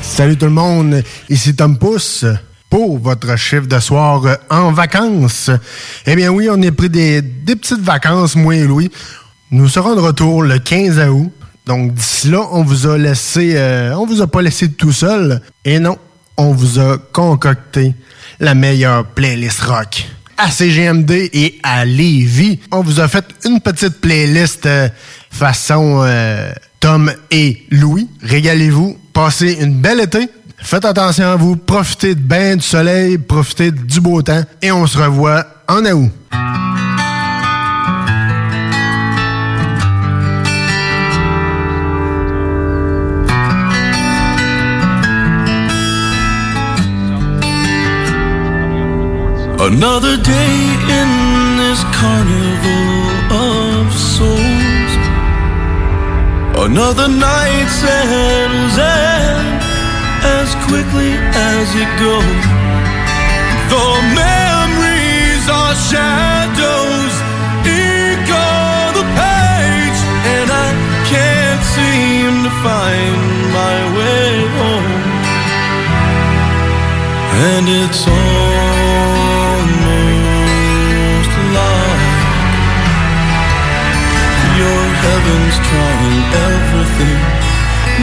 Salut 0.00 0.36
tout 0.36 0.44
le 0.46 0.52
monde, 0.52 1.02
ici 1.28 1.54
Tom 1.54 1.78
Pousse 1.78 2.24
pour 2.70 2.98
votre 2.98 3.36
chiffre 3.36 3.66
de 3.66 3.78
soir 3.80 4.22
en 4.50 4.72
vacances. 4.72 5.50
Eh 6.06 6.14
bien 6.16 6.30
oui, 6.30 6.48
on 6.50 6.60
est 6.62 6.70
pris 6.70 6.88
des, 6.88 7.20
des 7.22 7.56
petites 7.56 7.80
vacances, 7.80 8.36
moi 8.36 8.54
et 8.54 8.64
Louis. 8.64 8.90
Nous 9.50 9.68
serons 9.68 9.94
de 9.94 10.00
retour 10.00 10.42
le 10.42 10.58
15 10.58 10.98
août. 11.10 11.32
Donc 11.66 11.94
d'ici 11.94 12.28
là, 12.30 12.46
on 12.50 12.62
vous 12.62 12.86
a 12.86 12.96
laissé, 12.96 13.54
euh, 13.56 13.94
on 13.96 14.06
vous 14.06 14.22
a 14.22 14.26
pas 14.26 14.42
laissé 14.42 14.70
tout 14.70 14.92
seul. 14.92 15.42
Et 15.64 15.78
non, 15.78 15.98
on 16.36 16.52
vous 16.52 16.78
a 16.78 16.98
concocté 16.98 17.94
la 18.40 18.54
meilleure 18.54 19.04
playlist 19.06 19.60
rock 19.60 20.06
à 20.38 20.50
CGMD 20.50 21.10
et 21.32 21.58
à 21.62 21.84
Lévis. 21.84 22.60
On 22.70 22.82
vous 22.82 23.00
a 23.00 23.08
fait 23.08 23.24
une 23.44 23.60
petite 23.60 24.00
playlist 24.00 24.66
euh, 24.66 24.88
façon 25.30 26.02
euh, 26.04 26.52
Tom 26.82 27.12
et 27.30 27.62
Louis. 27.70 28.08
Régalez-vous, 28.22 28.98
passez 29.12 29.56
une 29.60 29.80
belle 29.80 30.00
été. 30.00 30.28
Faites 30.58 30.84
attention 30.84 31.26
à 31.26 31.36
vous, 31.36 31.54
profitez 31.54 32.16
de 32.16 32.20
bain 32.20 32.56
du 32.56 32.62
soleil, 32.62 33.18
profitez 33.18 33.70
du 33.70 34.00
beau 34.00 34.20
temps 34.20 34.42
et 34.60 34.72
on 34.72 34.84
se 34.88 34.98
revoit 34.98 35.46
en 35.68 35.84
août. 35.84 36.10
Another 56.64 57.08
night 57.08 57.66
settles 57.66 58.76
in 58.78 59.42
as 60.38 60.54
quickly 60.70 61.10
as 61.34 61.66
it 61.74 61.90
goes. 61.98 62.44
The 63.74 63.88
memories 64.14 65.44
are 65.50 65.74
shadows, 65.90 67.14
on 68.30 68.94
the 68.94 69.06
page, 69.18 69.98
and 70.34 70.48
I 70.66 70.68
can't 71.10 71.62
seem 71.74 72.30
to 72.46 72.52
find 72.62 73.18
my 73.58 73.76
way 73.98 74.30
home. 74.56 75.02
And 77.50 77.64
it's 77.68 78.06
almost 78.06 78.71
heaven's 85.02 85.58
trying 85.70 86.24
everything. 86.50 87.20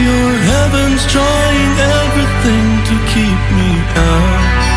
Your 0.06 0.30
heaven's 0.52 1.04
trying 1.06 1.74
everything 1.98 2.66
to 2.88 2.94
keep 3.12 3.40
me 3.58 3.70
out. 3.96 4.70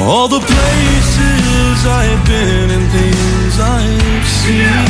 All 0.00 0.28
the 0.28 0.40
places 0.40 1.78
I've 1.86 2.24
been 2.26 2.68
and 2.76 2.86
things 2.96 3.54
I've 3.60 4.28
seen. 4.40 4.88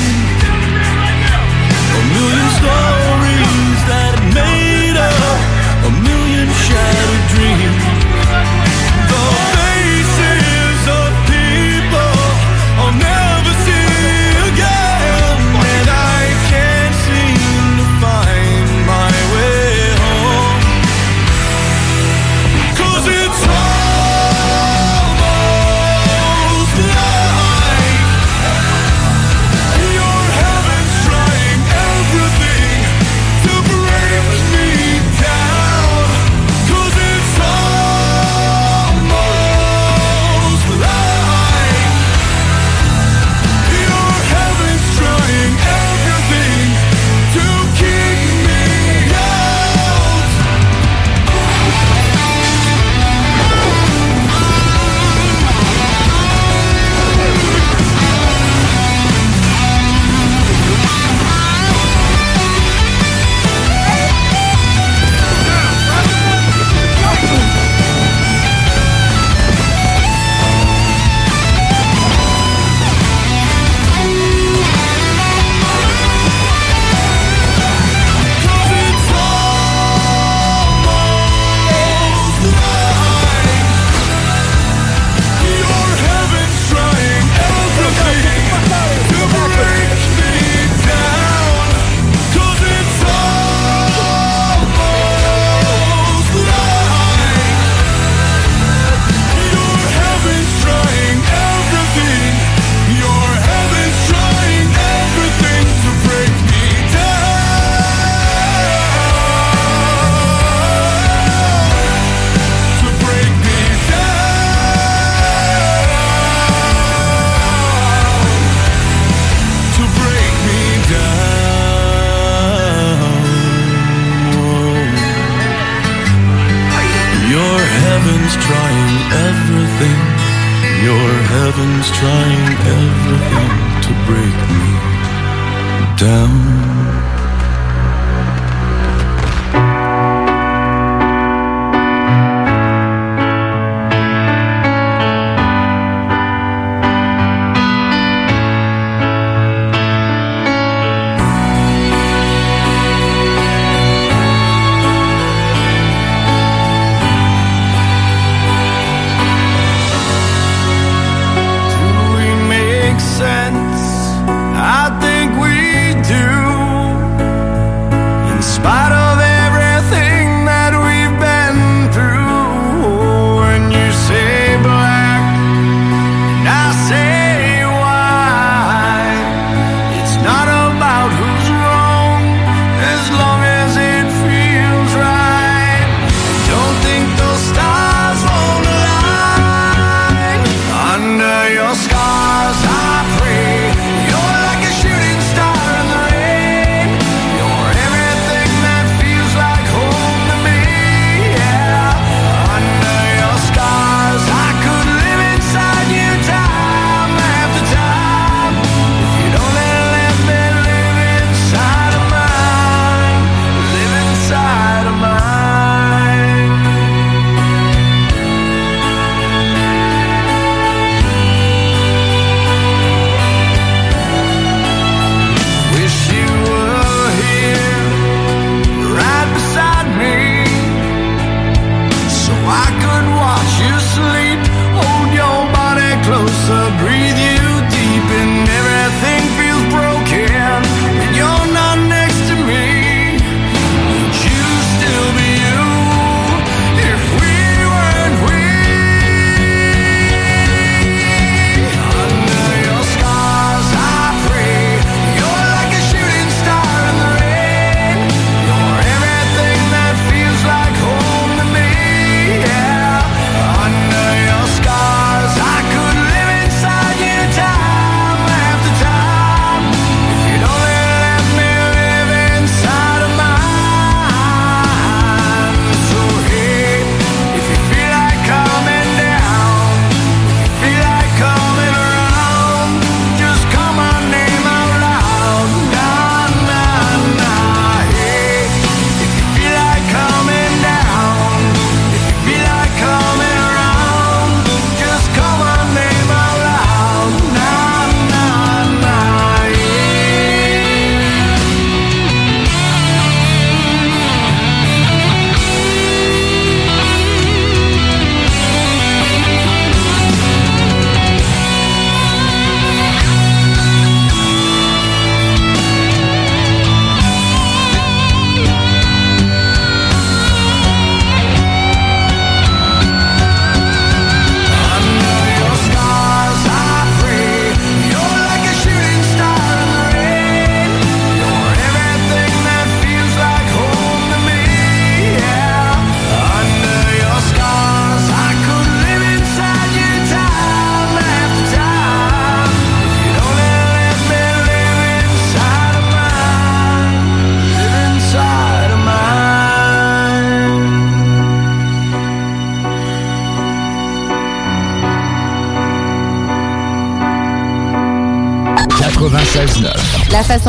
A 1.98 2.02
million 2.14 2.50
stories 2.60 3.78
that 3.90 4.14
made 4.38 4.96
up 4.96 5.40
a 5.86 5.90
million 6.06 6.48
shattered 6.64 7.24
dreams. 7.30 7.39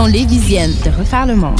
façon 0.01 0.11
lévisienne 0.11 0.73
de 0.83 0.89
refaire 0.91 1.25
le 1.25 1.35
monde. 1.35 1.59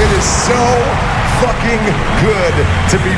It 0.00 0.10
is 0.18 0.24
so 0.24 0.54
fucking 1.40 1.84
good 2.20 2.54
to 2.90 2.98
be. 2.98 3.14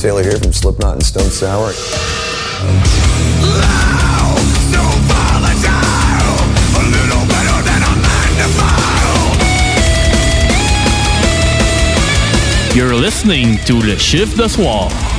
Taylor 0.00 0.22
here 0.22 0.38
from 0.38 0.50
Slipknot 0.50 0.94
and 0.94 1.02
Stone 1.02 1.28
Sour. 1.28 1.72
You're 12.74 12.94
listening 12.94 13.58
to 13.66 13.74
Le 13.74 13.98
Chiffre 13.98 14.38
de 14.38 14.48
Soir. 14.48 15.09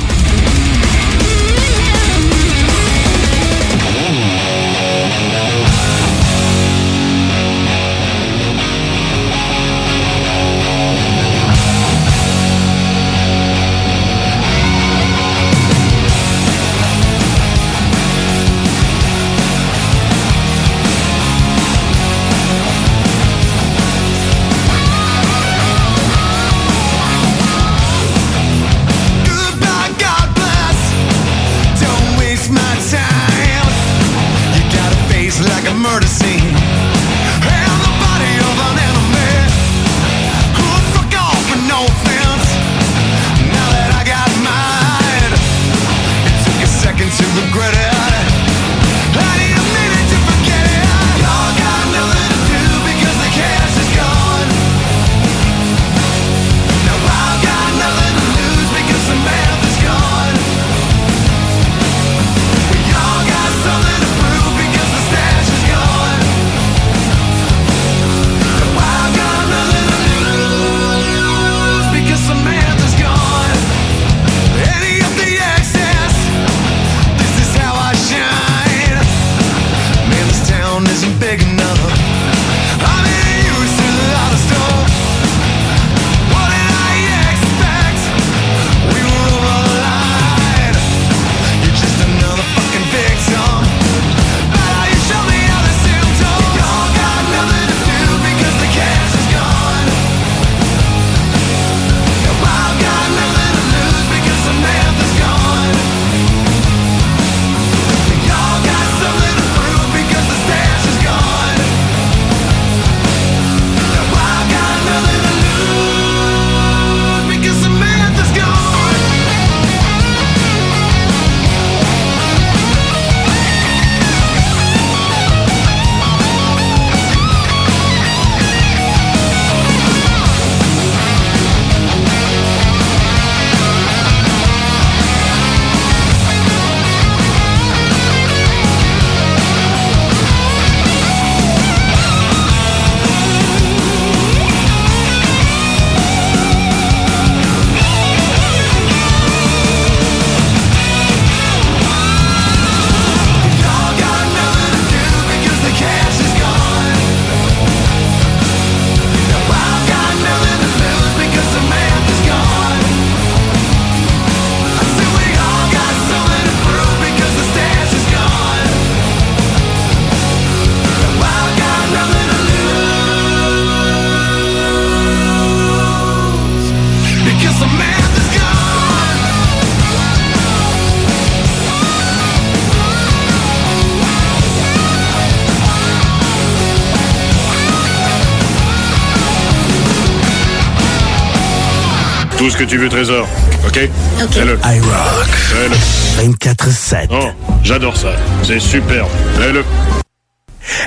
Ce 192.52 192.56
que 192.58 192.64
tu 192.64 192.76
veux, 192.76 192.88
Trésor. 192.90 193.26
OK? 193.66 193.78
OK. 194.22 194.30
Fais-le. 194.32 194.58
iRock. 194.62 195.26
Fais-le. 195.26 196.28
24-7. 196.34 197.06
Oh, 197.10 197.28
j'adore 197.64 197.96
ça. 197.96 198.12
C'est 198.42 198.60
superbe. 198.60 199.08
Fais-le. 199.38 199.64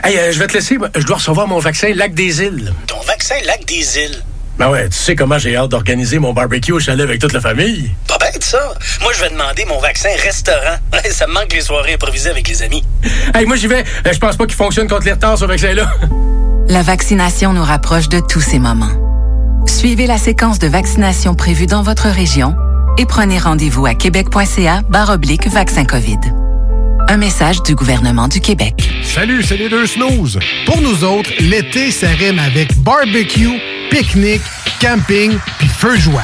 Hey, 0.03 0.17
euh, 0.17 0.31
je 0.31 0.39
vais 0.39 0.47
te 0.47 0.53
laisser. 0.53 0.77
Je 0.95 1.05
dois 1.05 1.15
recevoir 1.17 1.47
mon 1.47 1.57
vaccin 1.59 1.91
Lac 1.95 2.13
des 2.13 2.41
Îles. 2.41 2.71
Ton 2.85 2.99
vaccin 3.01 3.35
Lac 3.45 3.65
des 3.65 3.97
Îles? 3.97 4.23
Ben 4.59 4.69
ouais, 4.69 4.87
tu 4.87 4.95
sais 4.97 5.15
comment 5.15 5.37
j'ai 5.39 5.55
hâte 5.57 5.69
d'organiser 5.71 6.19
mon 6.19 6.33
barbecue 6.33 6.71
au 6.71 6.79
chalet 6.79 7.03
avec 7.03 7.19
toute 7.19 7.33
la 7.33 7.41
famille. 7.41 7.91
Pas 8.07 8.17
bête, 8.19 8.43
ça. 8.43 8.73
Moi, 9.01 9.11
je 9.13 9.21
vais 9.21 9.29
demander 9.29 9.65
mon 9.65 9.79
vaccin 9.79 10.09
restaurant. 10.23 10.77
ça 11.11 11.25
me 11.27 11.33
manque 11.33 11.51
les 11.51 11.61
soirées 11.61 11.95
improvisées 11.95 12.29
avec 12.29 12.47
les 12.47 12.61
amis. 12.61 12.83
Hey, 13.33 13.45
moi 13.45 13.55
j'y 13.55 13.67
vais. 13.67 13.83
Euh, 14.05 14.13
Je 14.13 14.19
pense 14.19 14.37
pas 14.37 14.45
qu'il 14.45 14.55
fonctionne 14.55 14.87
contre 14.87 15.05
les 15.05 15.13
retards, 15.13 15.39
ce 15.39 15.45
vaccin-là. 15.45 15.91
La 16.69 16.83
vaccination 16.83 17.53
nous 17.53 17.63
rapproche 17.63 18.07
de 18.07 18.19
tous 18.19 18.41
ces 18.41 18.59
moments. 18.59 19.04
Suivez 19.85 20.07
la 20.07 20.17
séquence 20.17 20.57
de 20.57 20.65
vaccination 20.65 21.35
prévue 21.35 21.67
dans 21.67 21.83
votre 21.83 22.07
région 22.07 22.55
et 22.97 23.05
prenez 23.05 23.37
rendez-vous 23.37 23.85
à 23.85 23.93
québec.ca 23.93 24.81
oblique 25.13 25.47
vaccin 25.47 25.85
COVID. 25.85 26.17
Un 27.07 27.17
message 27.17 27.61
du 27.61 27.75
gouvernement 27.75 28.27
du 28.27 28.41
Québec. 28.41 28.73
Salut, 29.03 29.43
c'est 29.43 29.57
les 29.57 29.69
deux 29.69 29.85
snooze. 29.85 30.39
Pour 30.65 30.81
nous 30.81 31.03
autres, 31.03 31.29
l'été, 31.39 31.91
ça 31.91 32.07
avec 32.39 32.75
barbecue, 32.79 33.61
pique-nique, 33.91 34.41
camping, 34.81 35.37
puis 35.59 35.67
feu 35.67 35.95
joie. 35.97 36.23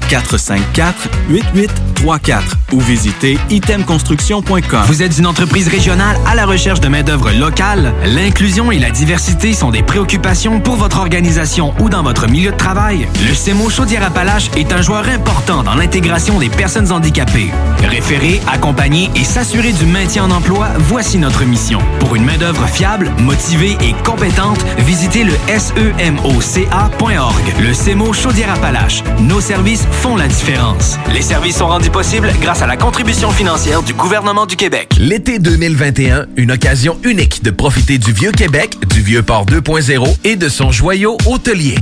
454-8834 0.11 2.41
ou 2.73 2.81
visitez 2.81 3.37
itemconstruction.com. 3.49 4.81
Vous 4.87 5.03
êtes 5.03 5.17
une 5.17 5.27
entreprise 5.27 5.69
régionale 5.69 6.17
à 6.25 6.35
la 6.35 6.45
recherche 6.45 6.81
de 6.81 6.89
main-d'œuvre 6.89 7.31
locale? 7.31 7.93
L'inclusion 8.05 8.71
et 8.71 8.79
la 8.79 8.91
diversité 8.91 9.53
sont 9.53 9.71
des 9.71 9.83
préoccupations 9.83 10.59
pour 10.59 10.75
votre 10.75 10.99
organisation 10.99 11.73
ou 11.79 11.89
dans 11.89 12.03
votre 12.03 12.27
milieu 12.27 12.51
de 12.51 12.57
travail? 12.57 13.07
Le 13.25 13.33
CEMO 13.33 13.69
Chaudière-Appalaches 13.69 14.51
est 14.57 14.73
un 14.73 14.81
joueur 14.81 15.07
important 15.07 15.63
dans 15.63 15.75
l'intégration 15.75 16.39
des 16.39 16.49
personnes 16.49 16.91
handicapées. 16.91 17.51
Référer, 17.83 18.41
accompagner 18.51 19.09
et 19.15 19.23
s'assurer 19.23 19.71
du 19.71 19.85
maintien 19.85 20.25
en 20.25 20.31
emploi, 20.31 20.67
voici 20.77 21.17
notre 21.17 21.45
mission. 21.45 21.79
Pour 21.99 22.15
une 22.15 22.25
main-d'œuvre 22.25 22.67
fiable, 22.67 23.09
motivée 23.19 23.77
et 23.81 23.93
compétente, 24.03 24.59
visitez 24.79 25.23
le 25.23 25.31
semoca.org. 25.57 27.53
Le 27.61 27.73
CEMO 27.73 28.11
Chaudière-Appalaches. 28.11 29.03
Nos 29.19 29.39
services 29.39 29.87
font 30.01 30.15
la 30.15 30.27
différence. 30.27 30.97
Les 31.13 31.21
services 31.21 31.57
sont 31.57 31.67
rendus 31.67 31.91
possibles 31.91 32.31
grâce 32.41 32.63
à 32.63 32.67
la 32.67 32.75
contribution 32.75 33.29
financière 33.29 33.83
du 33.83 33.93
gouvernement 33.93 34.47
du 34.47 34.55
Québec. 34.55 34.95
L'été 34.97 35.37
2021, 35.37 36.25
une 36.37 36.51
occasion 36.51 36.97
unique 37.03 37.43
de 37.43 37.51
profiter 37.51 37.99
du 37.99 38.11
Vieux 38.11 38.31
Québec, 38.31 38.75
du 38.89 39.01
Vieux 39.01 39.21
Port 39.21 39.45
2.0 39.45 40.17
et 40.23 40.35
de 40.35 40.49
son 40.49 40.71
joyau 40.71 41.17
hôtelier. 41.27 41.75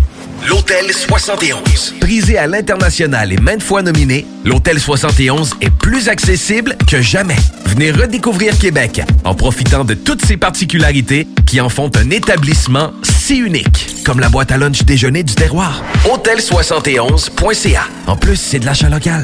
L'Hôtel 0.48 0.92
71. 0.92 1.96
Prisé 2.00 2.38
à 2.38 2.48
l'international 2.48 3.32
et 3.32 3.38
maintes 3.38 3.64
fois 3.64 3.82
nominé, 3.82 4.26
l'Hôtel 4.44 4.80
71 4.80 5.56
est 5.62 5.70
plus 5.70 6.10
accessible 6.10 6.76
que 6.88 7.02
jamais. 7.02 7.36
Venez 7.66 7.92
redécouvrir 7.92 8.58
Québec 8.58 9.02
en 9.24 9.36
profitant 9.36 9.84
de 9.86 9.94
toutes 9.94 10.26
ses 10.26 10.38
particularités 10.38 11.28
qui 11.46 11.62
en 11.62 11.70
font 11.70 11.92
un 11.96 12.10
établissement 12.10 12.92
si 13.04 13.38
unique, 13.38 14.04
comme 14.06 14.20
la 14.20 14.30
boîte 14.30 14.52
à 14.52 14.58
lunch 14.58 14.84
déjeuner 14.84 15.24
du 15.24 15.36
terroir. 15.36 15.84
Hôtel71.ca. 16.06 17.88
En 18.10 18.16
plus, 18.16 18.38
c'est 18.38 18.58
de 18.58 18.66
l'achat 18.66 18.90
local. 18.90 19.24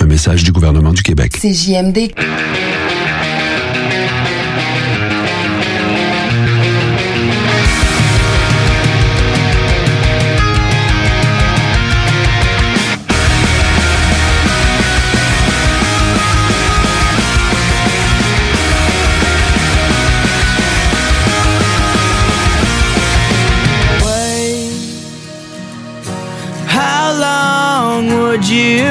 Un 0.00 0.06
message 0.06 0.44
du 0.44 0.52
gouvernement 0.52 0.92
du 0.92 1.02
Québec. 1.02 1.34
C'est 1.38 1.52
JMD. 1.52 2.12
How 26.68 27.12
long 27.12 28.08
would 28.22 28.48
you 28.48 28.89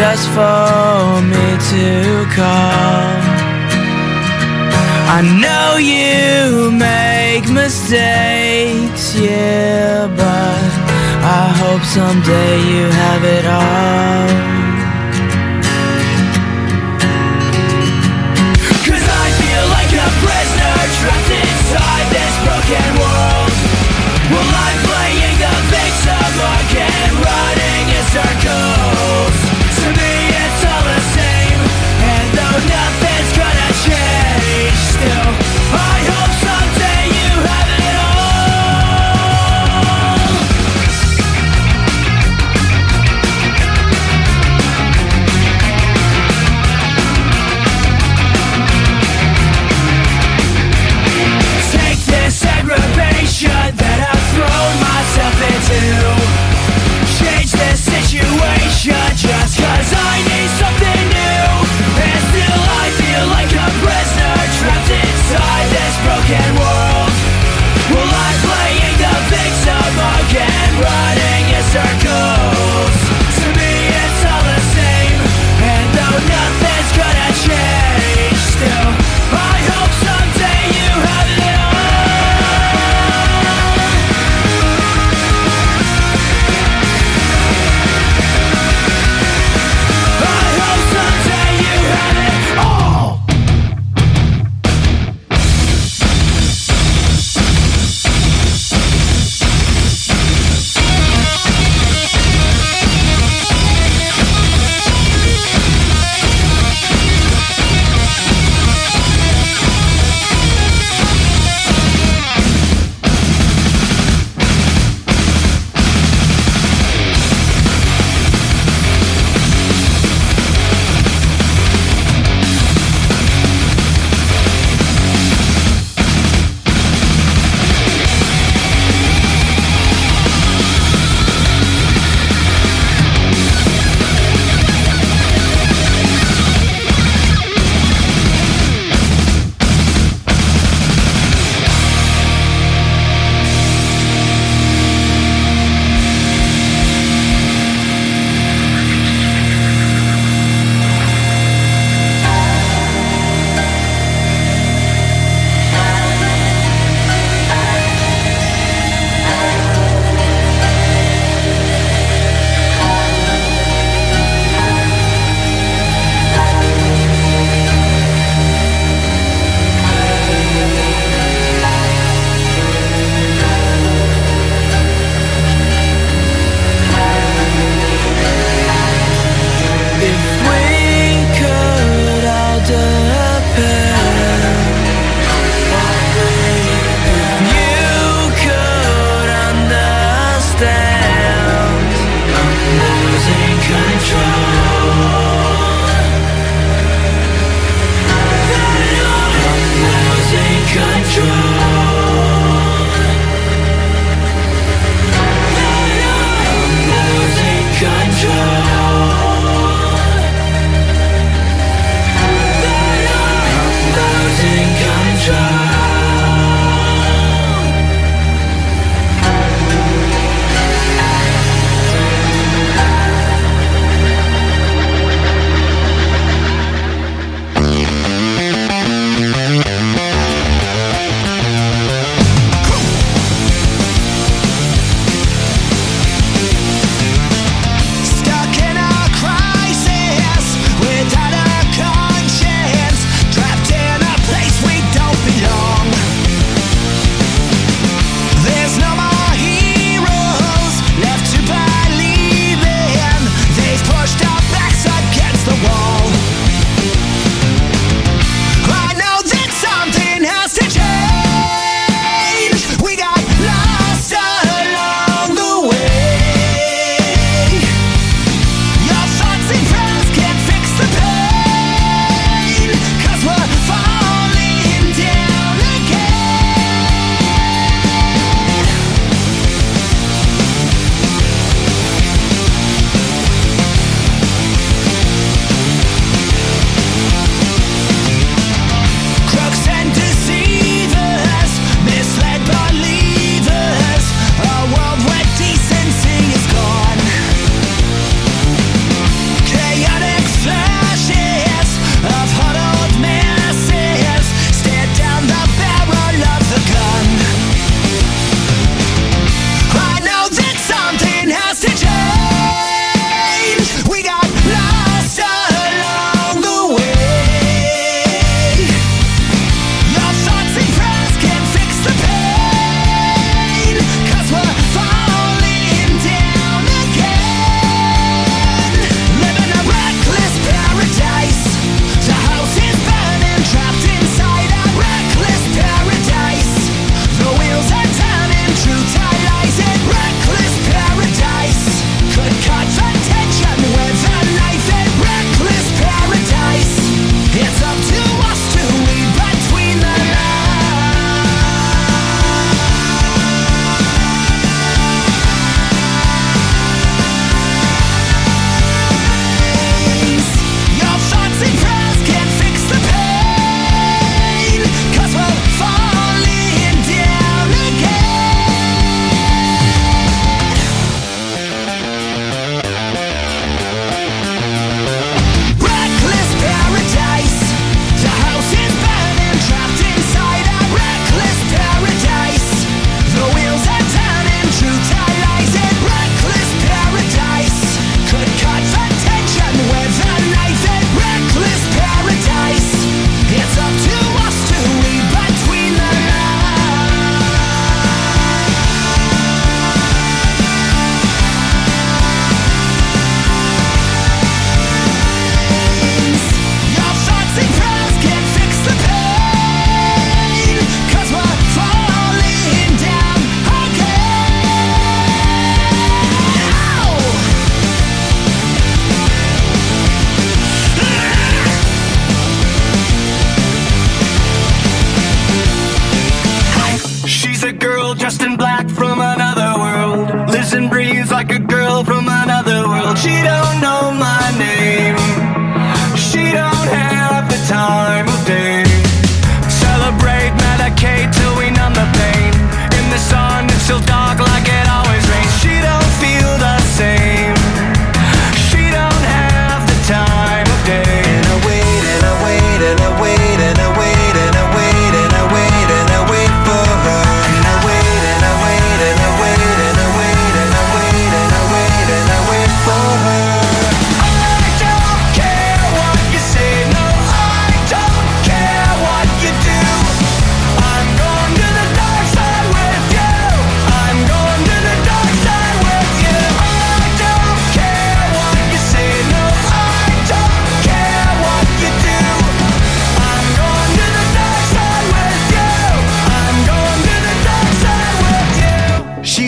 just 0.00 0.28
for 0.30 1.20
me 1.32 1.46
to 1.72 1.84
call? 2.32 3.20
I 5.16 5.20
know 5.42 5.76
you 5.76 6.70
make 6.72 7.44
mistakes, 7.52 9.14
yeah, 9.14 10.08
but 10.22 10.70
I 11.40 11.44
hope 11.60 11.82
someday 11.98 12.54
you 12.72 12.84
have 13.02 13.22
it 13.36 13.44
all. 13.44 14.28
Cause 18.88 19.06
I 19.24 19.26
feel 19.40 19.64
like 19.76 19.92
a 20.06 20.08
prisoner 20.24 20.78
trapped 20.96 21.32
inside 21.44 22.06
this 22.16 22.34
broken 22.46 22.88
world. 23.02 23.52
Well, 24.32 24.48
I'm 24.64 24.80
playing 24.88 25.36
the 25.44 25.54
victim 25.76 26.32
again, 26.56 26.89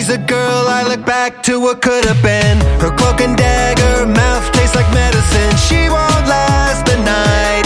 She's 0.03 0.15
a 0.15 0.17
girl 0.17 0.67
I 0.67 0.83
look 0.83 1.05
back 1.05 1.41
to 1.43 1.61
what 1.61 1.81
could 1.81 2.03
have 2.03 2.21
been. 2.21 2.59
Her 2.81 2.93
cloak 2.93 3.21
and 3.21 3.37
dagger 3.37 4.05
mouth 4.05 4.51
tastes 4.51 4.75
like 4.75 4.91
medicine. 4.93 5.55
She 5.55 5.87
won't 5.87 6.27
last 6.27 6.85
the 6.85 6.97
night. 6.97 7.62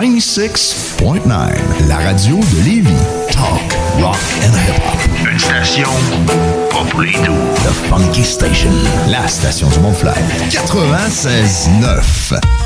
96.9, 0.00 1.28
la 1.86 1.98
radio 1.98 2.36
de 2.36 2.64
Lévis. 2.64 2.88
Talk, 3.30 3.76
rock 4.00 4.16
and 4.42 4.56
hip-hop. 4.56 4.98
Une 5.30 5.38
station 5.38 5.90
pas 6.70 6.84
pour 6.88 7.02
les. 7.02 7.12
The 7.12 7.70
Funky 7.90 8.24
Station, 8.24 8.70
la 9.08 9.28
station 9.28 9.68
du 9.68 9.78
Mont-Flair. 9.80 10.16
96.9. 10.48 12.59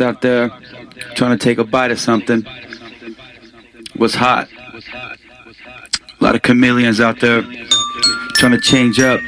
out 0.00 0.22
there 0.22 0.48
trying 1.14 1.36
to 1.36 1.44
take 1.44 1.58
a 1.58 1.64
bite 1.64 1.90
of 1.90 2.00
something. 2.00 2.46
was 3.96 4.14
hot? 4.14 4.48
A 6.20 6.24
lot 6.24 6.34
of 6.34 6.42
chameleons 6.42 7.00
out 7.00 7.20
there 7.20 7.42
trying 8.34 8.52
to 8.52 8.60
change 8.60 8.98
up 8.98 9.20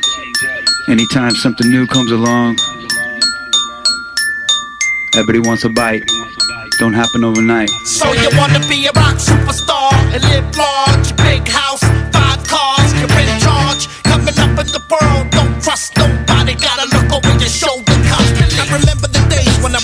anytime 0.88 1.32
something 1.32 1.70
new 1.70 1.86
comes 1.86 2.10
along. 2.10 2.56
Everybody 5.14 5.40
wants 5.40 5.64
a 5.64 5.68
bite. 5.68 6.02
Don't 6.78 6.94
happen 6.94 7.22
overnight. 7.22 7.68
So 7.84 8.12
you 8.12 8.28
wanna 8.32 8.60
be 8.68 8.86
a 8.86 8.92
rock 8.92 9.16
superstar 9.16 9.92
and 10.14 10.22
live 10.24 10.56
large, 10.56 11.16
big 11.16 11.45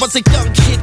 was 0.03 0.17
a 0.17 0.23
young 0.33 0.53
kid 0.53 0.82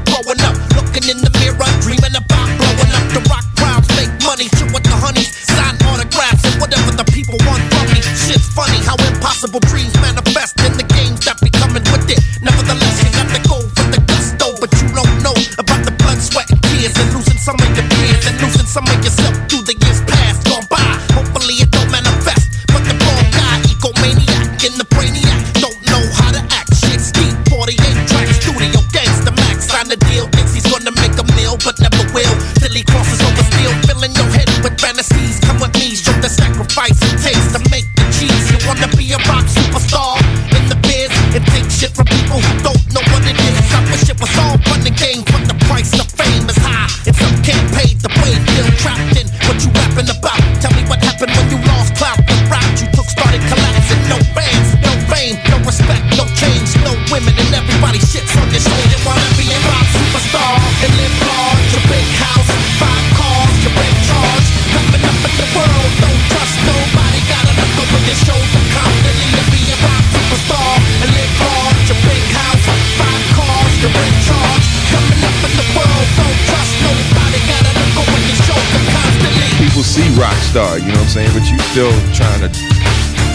I'm 81.09 81.25
saying? 81.25 81.33
But 81.33 81.49
you 81.49 81.57
still 81.73 81.89
trying 82.13 82.45
to 82.45 82.49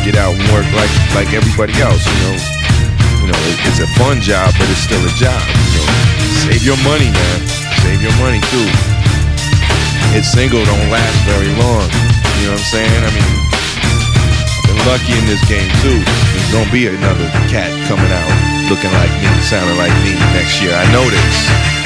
get 0.07 0.15
out 0.15 0.31
and 0.31 0.47
work 0.55 0.63
like 0.79 0.95
like 1.11 1.35
everybody 1.35 1.75
else, 1.83 2.07
you 2.07 2.19
know. 2.23 2.39
You 3.19 3.27
know, 3.35 3.41
it, 3.51 3.59
it's 3.67 3.83
a 3.83 3.91
fun 3.99 4.23
job, 4.23 4.55
but 4.55 4.71
it's 4.71 4.87
still 4.87 5.03
a 5.03 5.11
job. 5.19 5.43
You 5.75 5.83
know, 5.83 5.91
save 6.47 6.63
your 6.63 6.79
money, 6.87 7.11
man. 7.11 7.39
Save 7.83 7.99
your 7.99 8.15
money 8.23 8.39
too. 8.55 8.69
It's 10.15 10.31
single 10.31 10.63
don't 10.63 10.87
last 10.87 11.19
very 11.27 11.51
long. 11.59 11.91
You 12.39 12.55
know 12.55 12.55
what 12.55 12.63
I'm 12.63 12.71
saying? 12.79 13.01
I 13.03 13.11
mean, 13.11 13.33
I've 13.43 14.65
been 14.71 14.81
lucky 14.87 15.15
in 15.19 15.27
this 15.27 15.43
game 15.51 15.67
too. 15.83 15.99
There's 15.99 16.51
gonna 16.55 16.71
be 16.71 16.87
another 16.87 17.27
cat 17.51 17.75
coming 17.91 18.07
out 18.07 18.31
looking 18.71 18.95
like 18.95 19.11
me, 19.19 19.27
sounding 19.43 19.75
like 19.83 19.95
me 20.07 20.15
next 20.31 20.63
year. 20.63 20.79
I 20.79 20.87
know 20.95 21.03
this. 21.11 21.37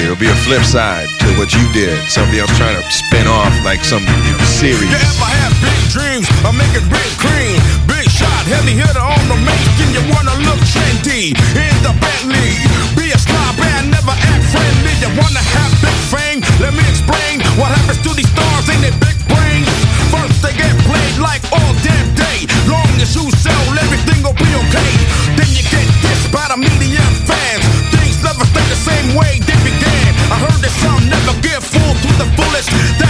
It'll 0.04 0.20
be 0.20 0.28
a 0.28 0.36
flip 0.44 0.68
side 0.68 1.08
what 1.38 1.54
you 1.54 1.62
did. 1.70 1.94
Somebody 2.10 2.42
else 2.42 2.50
trying 2.58 2.74
to 2.74 2.82
spin 2.90 3.30
off 3.30 3.54
like 3.62 3.86
some 3.86 4.02
you 4.02 4.34
know, 4.34 4.50
series. 4.58 4.90
You 4.90 4.98
ever 4.98 5.30
have 5.38 5.54
big 5.62 5.80
dreams 5.86 6.26
of 6.42 6.52
making 6.58 6.82
big 6.90 7.10
cream? 7.22 7.56
Big 7.86 8.10
shot, 8.10 8.42
heavy 8.50 8.74
hitter 8.74 8.98
on 8.98 9.22
the 9.30 9.38
make, 9.46 9.70
and 9.78 9.94
you 9.94 10.02
wanna 10.10 10.34
look 10.42 10.58
trendy 10.66 11.30
in 11.54 11.74
the 11.86 11.94
Bentley. 11.94 12.58
Be 12.98 13.14
a 13.14 13.18
star 13.22 13.54
band, 13.54 13.94
never 13.94 14.10
act 14.10 14.44
friendly. 14.50 14.92
You 14.98 15.14
wanna 15.14 15.38
have 15.38 15.72
big 15.78 15.98
fame? 16.10 16.38
Let 16.58 16.74
me 16.74 16.82
explain 16.90 17.38
what 17.54 17.70
happens 17.70 18.02
to 18.02 18.10
these 18.18 18.28
stars 18.34 18.66
in 18.74 18.82
their 18.82 18.98
big 18.98 19.16
brains. 19.30 19.70
First 20.10 20.42
they 20.42 20.52
get 20.58 20.74
played 20.90 21.22
like 21.22 21.46
all 21.54 21.72
damn 21.86 22.08
day. 22.18 22.50
Long 22.66 22.90
as 22.98 23.14
you 23.14 23.30
sell, 23.38 23.64
everything 23.78 24.26
will 24.26 24.34
be 24.34 24.50
okay. 24.66 24.90
Then 25.38 25.48
you 25.54 25.62
get 25.70 25.86
dissed 26.02 26.34
by 26.34 26.50
the 26.50 26.58
media 26.58 27.04
fans. 27.30 27.62
Things 27.94 28.18
never 28.26 28.42
stay 28.42 28.66
the 28.66 28.80
same 28.82 29.14
way 29.14 29.38
they 29.46 29.57
the 32.18 32.24
fullest. 32.36 33.07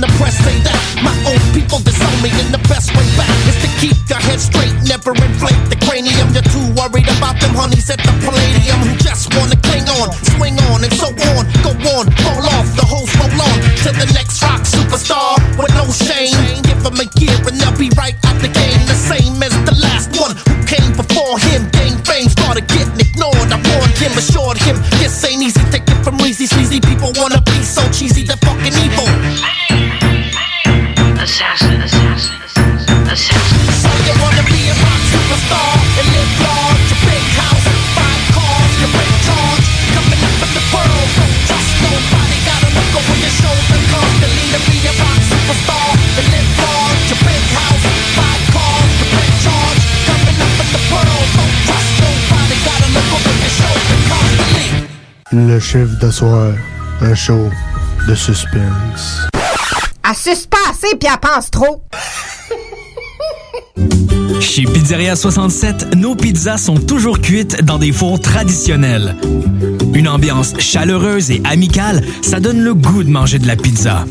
The 0.00 0.10
press 0.20 0.36
say 0.44 0.56
that 0.60 0.76
my 1.00 1.14
own 1.30 1.40
people 1.54 1.78
disown 1.80 2.12
me, 2.20 2.28
and 2.42 2.52
the 2.52 2.60
best 2.68 2.92
way 2.92 3.06
back 3.16 3.32
is 3.48 3.56
to 3.64 3.68
keep 3.80 3.96
your 4.08 4.20
head 4.20 4.40
straight, 4.40 4.72
never 4.84 5.12
inflate 5.16 5.56
the 5.72 5.78
cranium. 5.86 6.28
You're 6.34 6.46
too 6.52 6.66
worried 6.76 7.08
about 7.16 7.40
them 7.40 7.54
honeys 7.56 7.88
at 7.88 8.00
the 8.02 8.12
Palladium 8.20 8.80
who 8.84 8.92
just 9.00 9.32
wanna 9.36 9.56
cling 9.64 9.88
on, 10.00 10.12
swing 10.36 10.56
on, 10.68 10.84
and 10.84 10.92
so 10.92 11.08
on, 11.08 11.42
go 11.64 11.72
on, 11.96 12.04
fall 12.24 12.44
off. 12.56 12.68
The 12.76 12.84
hoes 12.84 13.10
roll 13.16 13.40
on 13.40 13.58
to 13.86 13.90
the 13.96 14.08
next 14.12 14.42
rock 14.42 14.62
superstar 14.66 15.40
with 15.56 15.72
no 15.72 15.88
shame. 15.88 16.36
Give 16.66 16.80
them 16.82 17.00
a 17.00 17.06
year 17.16 17.36
and 17.48 17.56
they'll 17.56 17.78
be 17.78 17.88
right 17.96 18.16
out 18.26 18.38
the 18.42 18.52
game, 18.52 18.80
the 18.90 18.98
same 18.98 19.40
as 19.40 19.54
the 19.64 19.76
last 19.80 20.12
one 20.20 20.36
who 20.36 20.54
came 20.66 20.92
before 20.92 21.38
him. 21.40 21.68
Gained 21.72 22.04
fame, 22.04 22.28
started 22.28 22.66
getting 22.68 23.00
ignored. 23.00 23.48
I 23.48 23.58
warned 23.72 23.96
him, 23.96 24.12
assured 24.18 24.58
him 24.60 24.76
this 25.00 25.24
ain't 25.24 25.42
easy. 25.42 25.60
Take 25.70 25.88
it 25.88 26.00
from 26.04 26.20
easy, 26.20 26.46
sleazy 26.46 26.80
people 26.80 27.12
wanna 27.16 27.40
be 27.42 27.62
so 27.62 27.82
cheesy, 27.92 28.22
they're 28.24 28.36
Le 55.56 55.60
chiffre 55.60 55.98
de 56.02 56.10
soir, 56.10 56.52
un 57.00 57.14
show 57.14 57.48
de 58.06 58.14
suspense. 58.14 59.26
Pas 60.02 60.10
assez 60.10 60.94
puis 61.00 61.08
elle 61.10 61.18
pense 61.18 61.50
trop. 61.50 61.82
Chez 64.38 64.64
Pizzeria 64.64 65.16
67, 65.16 65.96
nos 65.96 66.14
pizzas 66.14 66.58
sont 66.58 66.76
toujours 66.76 67.22
cuites 67.22 67.64
dans 67.64 67.78
des 67.78 67.90
fours 67.90 68.20
traditionnels. 68.20 69.16
Une 69.94 70.08
ambiance 70.08 70.52
chaleureuse 70.58 71.30
et 71.30 71.40
amicale, 71.44 72.04
ça 72.20 72.38
donne 72.38 72.62
le 72.62 72.74
goût 72.74 73.02
de 73.02 73.08
manger 73.08 73.38
de 73.38 73.46
la 73.46 73.56
pizza. 73.56 74.04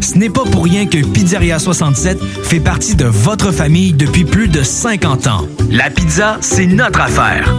Ce 0.00 0.16
n'est 0.16 0.30
pas 0.30 0.44
pour 0.44 0.64
rien 0.64 0.86
que 0.86 1.04
Pizzeria 1.04 1.58
67 1.58 2.18
fait 2.44 2.60
partie 2.60 2.94
de 2.94 3.04
votre 3.04 3.52
famille 3.52 3.92
depuis 3.92 4.24
plus 4.24 4.48
de 4.48 4.62
50 4.62 5.26
ans. 5.26 5.46
La 5.70 5.90
pizza, 5.90 6.38
c'est 6.40 6.66
notre 6.66 7.02
affaire. 7.02 7.54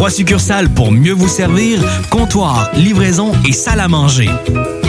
Trois 0.00 0.08
succursales 0.08 0.70
pour 0.70 0.92
mieux 0.92 1.12
vous 1.12 1.28
servir, 1.28 1.78
comptoir, 2.08 2.70
livraison 2.74 3.32
et 3.46 3.52
salle 3.52 3.80
à 3.80 3.86
manger. 3.86 4.30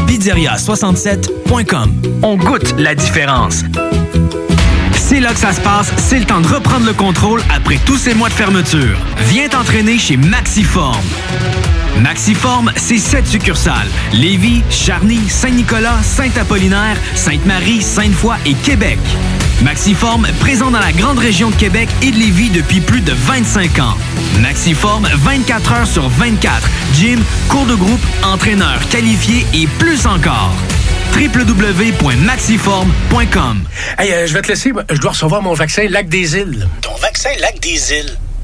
Pizzeria67.com. 0.08 1.92
On 2.24 2.38
goûte 2.38 2.74
la 2.78 2.96
différence. 2.96 3.64
C'est 4.94 5.20
là 5.20 5.34
que 5.34 5.40
ça 5.40 5.52
se 5.52 5.60
passe, 5.60 5.92
c'est 5.98 6.18
le 6.18 6.24
temps 6.24 6.40
de 6.40 6.48
reprendre 6.48 6.86
le 6.86 6.94
contrôle 6.94 7.42
après 7.54 7.78
tous 7.86 7.98
ces 7.98 8.14
mois 8.14 8.30
de 8.30 8.34
fermeture. 8.34 8.98
Viens 9.28 9.50
t'entraîner 9.50 9.98
chez 9.98 10.16
Maxiform. 10.16 11.04
Maxiform, 12.02 12.72
c'est 12.76 12.98
sept 12.98 13.26
succursales. 13.28 13.88
Lévis, 14.12 14.64
Charny, 14.72 15.30
Saint-Nicolas, 15.30 16.02
Saint-Apollinaire, 16.02 16.98
Sainte-Marie, 17.14 17.80
Sainte-Foy 17.82 18.38
et 18.46 18.56
Québec. 18.56 18.98
Maxiform, 19.62 20.28
présent 20.40 20.72
dans 20.72 20.80
la 20.80 20.92
grande 20.92 21.20
région 21.20 21.52
de 21.52 21.56
Québec 21.56 21.88
et 22.02 22.10
de 22.10 22.18
Lévis 22.18 22.50
depuis 22.50 22.82
plus 22.82 23.02
de 23.02 23.14
25 23.14 23.78
ans. 23.80 23.96
Maxiform, 24.42 25.08
24 25.14 25.74
heures 25.74 25.86
sur 25.86 26.10
24. 26.10 26.68
Gym, 26.96 27.24
cours 27.48 27.68
de 27.68 27.76
groupe, 27.76 28.02
entraîneur 28.24 28.80
qualifié 28.90 29.46
et 29.54 29.68
plus 29.78 30.08
encore. 30.08 30.56
www.maxiform.com 31.14 33.64
Hey, 34.00 34.12
euh, 34.12 34.26
je 34.26 34.34
vais 34.34 34.42
te 34.42 34.48
laisser. 34.48 34.74
Je 34.90 35.00
dois 35.00 35.12
recevoir 35.12 35.44
mon 35.44 35.54
vaccin 35.54 35.86
Lac 35.88 36.10
des 36.10 36.36
Îles. 36.36 36.68
Ton 36.82 36.96
vaccin 36.96 37.30
Lac 37.40 37.60
des 37.60 37.94
Îles. 37.94 38.18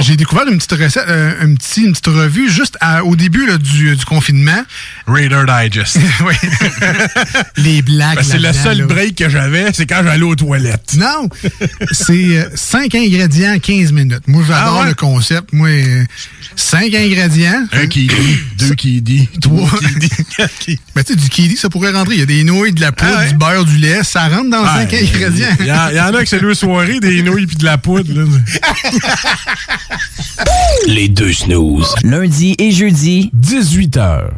J'ai 0.00 0.16
découvert 0.16 0.46
une 0.48 0.56
petite 0.58 0.72
recette, 0.72 1.04
euh, 1.08 1.32
un 1.42 1.54
petit, 1.54 1.82
une 1.82 1.92
petite 1.92 2.06
revue 2.08 2.50
juste 2.50 2.76
à- 2.80 3.04
au 3.04 3.16
début 3.16 3.46
là, 3.46 3.58
du, 3.58 3.94
du 3.96 4.04
confinement. 4.04 4.62
Raider 5.06 5.42
Digest. 5.46 5.98
oui. 6.26 6.34
Les 7.56 7.82
blagues. 7.82 8.16
Ben, 8.16 8.22
c'est 8.22 8.38
le 8.38 8.52
seul 8.52 8.78
là. 8.78 8.86
break 8.86 9.16
que 9.16 9.28
j'avais, 9.28 9.66
c'est 9.72 9.86
quand 9.86 10.00
j'allais 10.04 10.22
aux 10.22 10.34
toilettes. 10.36 10.94
Non! 10.96 11.28
C'est 11.92 12.48
5 12.54 12.94
ingrédients, 12.94 13.58
15 13.58 13.92
minutes. 13.92 14.26
Moi, 14.26 14.42
j'adore 14.46 14.76
Ah 14.78 14.80
ouais? 14.82 14.88
le 14.88 14.94
concept. 14.94 15.52
Moi, 15.52 15.70
5 16.56 16.94
ingrédients. 16.94 17.66
Un 17.72 17.86
qui 17.86 18.06
dit, 18.06 18.38
deux 18.58 18.74
qui 18.74 19.00
dit, 19.02 19.28
Trois. 19.40 19.68
Ben, 20.94 21.04
tu 21.04 21.12
sais, 21.12 21.16
du 21.16 21.28
kiwi, 21.28 21.56
ça 21.56 21.68
pourrait 21.68 21.90
rentrer. 21.92 22.14
Il 22.14 22.20
y 22.20 22.22
a 22.22 22.26
des 22.26 22.44
nouilles, 22.44 22.72
de 22.72 22.80
la 22.80 22.92
poudre, 22.92 23.12
Ah 23.16 23.20
ouais? 23.20 23.28
du 23.28 23.34
beurre, 23.36 23.64
du 23.64 23.76
lait. 23.76 24.02
Ça 24.04 24.28
rentre 24.28 24.50
dans 24.50 24.64
5 24.64 24.92
ingrédients. 24.92 25.48
Il 25.60 25.66
y, 25.66 25.72
en- 25.72 25.88
il 25.90 25.96
y 25.96 26.00
en 26.00 26.14
a 26.14 26.22
que 26.22 26.28
c'est 26.28 26.40
deux 26.40 26.54
soirées, 26.54 27.00
des 27.00 27.22
nouilles 27.22 27.46
puis 27.46 27.56
de 27.56 27.64
la 27.64 27.78
poudre. 27.78 28.12
là. 28.12 28.24
Les 30.86 31.08
deux 31.08 31.32
snooze. 31.32 31.94
Lundi 32.02 32.54
et 32.58 32.70
jeudi, 32.70 33.30
18h. 33.34 34.28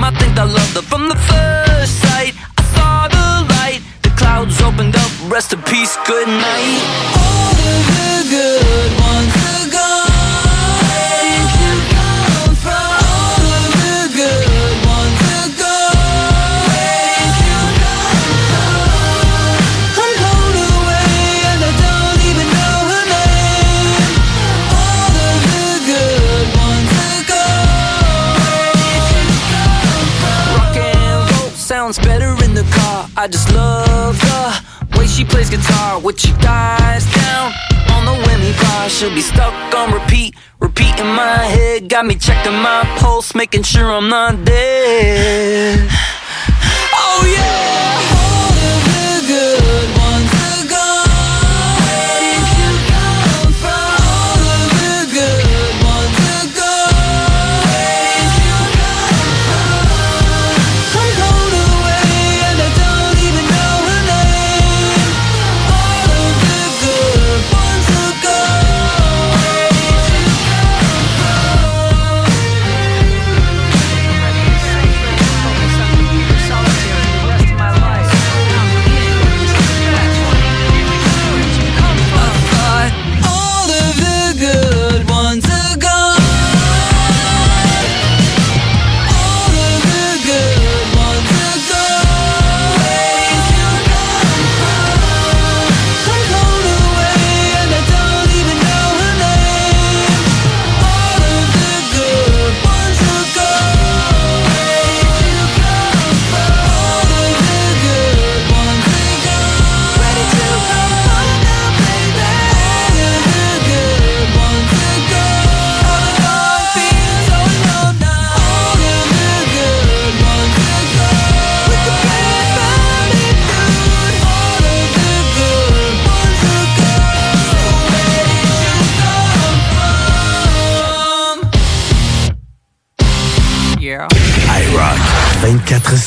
Damn, 0.00 0.14
I 0.14 0.18
think 0.18 0.38
I 0.38 0.44
loved 0.44 0.76
her 0.76 0.82
from 0.82 1.08
the 1.08 1.14
first 1.14 2.00
sight. 2.00 2.32
I 2.56 2.62
saw 2.74 3.08
the 3.08 3.52
light, 3.52 3.80
the 4.02 4.08
clouds 4.10 4.60
opened 4.62 4.96
up. 4.96 5.10
Rest 5.30 5.52
in 5.52 5.60
peace, 5.62 5.96
good 6.06 6.26
night. 6.26 6.80
All 7.16 7.52
of 7.52 7.86
the 7.86 8.30
good 8.30 8.99
I 33.20 33.26
just 33.28 33.52
love 33.52 34.18
the 34.18 34.98
way 34.98 35.06
she 35.06 35.26
plays 35.26 35.50
guitar. 35.50 36.00
with 36.00 36.18
she 36.18 36.32
dies 36.40 37.04
down 37.12 37.52
on 37.92 38.06
the 38.06 38.12
whammy 38.12 38.62
bar, 38.62 38.88
she'll 38.88 39.14
be 39.14 39.20
stuck 39.20 39.52
on 39.74 39.92
repeat. 39.92 40.34
Repeat 40.58 40.98
in 40.98 41.06
my 41.06 41.36
head, 41.36 41.90
got 41.90 42.06
me 42.06 42.14
checking 42.14 42.54
my 42.54 42.82
pulse, 42.98 43.34
making 43.34 43.64
sure 43.64 43.92
I'm 43.92 44.08
not 44.08 44.42
dead. 44.46 45.90
Oh 47.02 47.22
yeah, 47.26 48.19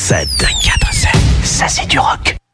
24-7. 0.03 0.27
24-7. 0.37 1.07
Ça, 1.45 1.67
c'est 1.69 1.87
du 1.87 1.97
rock. 1.97 2.32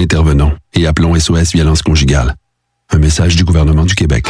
intervenons 0.00 0.52
et 0.74 0.86
appelons 0.86 1.18
SOS 1.18 1.52
Violence 1.52 1.82
Conjugale. 1.82 2.34
Un 2.90 2.98
message 2.98 3.36
du 3.36 3.44
gouvernement 3.44 3.84
du 3.84 3.94
Québec. 3.94 4.26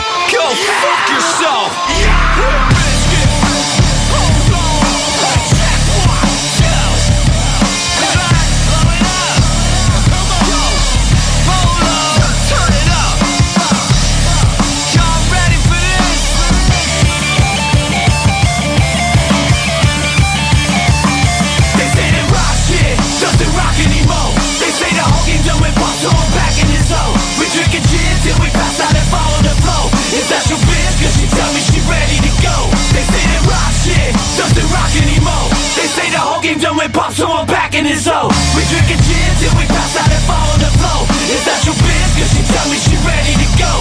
So 37.20 37.28
I'm 37.28 37.44
back 37.44 37.76
in 37.76 37.84
his 37.84 38.08
zone. 38.08 38.32
We 38.56 38.64
drinking 38.72 38.96
gin 39.04 39.30
till 39.36 39.52
we 39.60 39.68
pass 39.68 39.92
out 40.00 40.08
and 40.08 40.24
fall 40.24 40.40
on 40.40 40.56
the 40.56 40.72
floor. 40.80 41.04
Is 41.28 41.44
that 41.44 41.60
your 41.68 41.76
bitch? 41.76 42.16
Cause 42.16 42.32
she 42.32 42.40
tell 42.48 42.64
me 42.72 42.80
she 42.80 42.96
ready 43.04 43.36
to 43.36 43.48
go. 43.60 43.72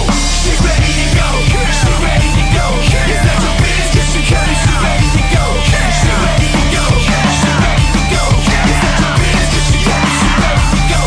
She 0.44 0.52
ready 0.60 0.92
to 0.92 1.06
go. 1.16 1.28
She 1.48 1.88
ready 2.04 2.28
to 2.36 2.44
go. 2.52 2.66
Is 2.84 3.20
that 3.24 3.40
your 3.40 3.56
bitch? 3.64 3.88
Cause 3.96 4.08
she 4.12 4.20
tell 4.28 4.44
me 4.44 4.52
she 4.60 4.72
ready 4.84 5.08
to 5.08 5.22
go. 5.32 5.44
She 5.56 6.12
ready 6.20 6.48
to 6.52 6.64
go. 6.68 6.84
She 7.00 7.48
ready 7.64 7.88
to 7.96 8.02
go. 8.12 8.24
Is 8.44 8.76
that 8.76 8.96
your 9.00 9.14
bitch? 9.16 9.48
Cause 9.56 9.66
she 9.72 9.78
tell 9.88 10.00
me 10.04 10.12
she 10.20 10.28
ready 10.36 10.66
to 10.76 10.80
go. 10.92 11.00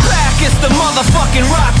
Black 0.00 0.36
is 0.48 0.56
the 0.64 0.70
motherfucking 0.72 1.44
rock 1.52 1.73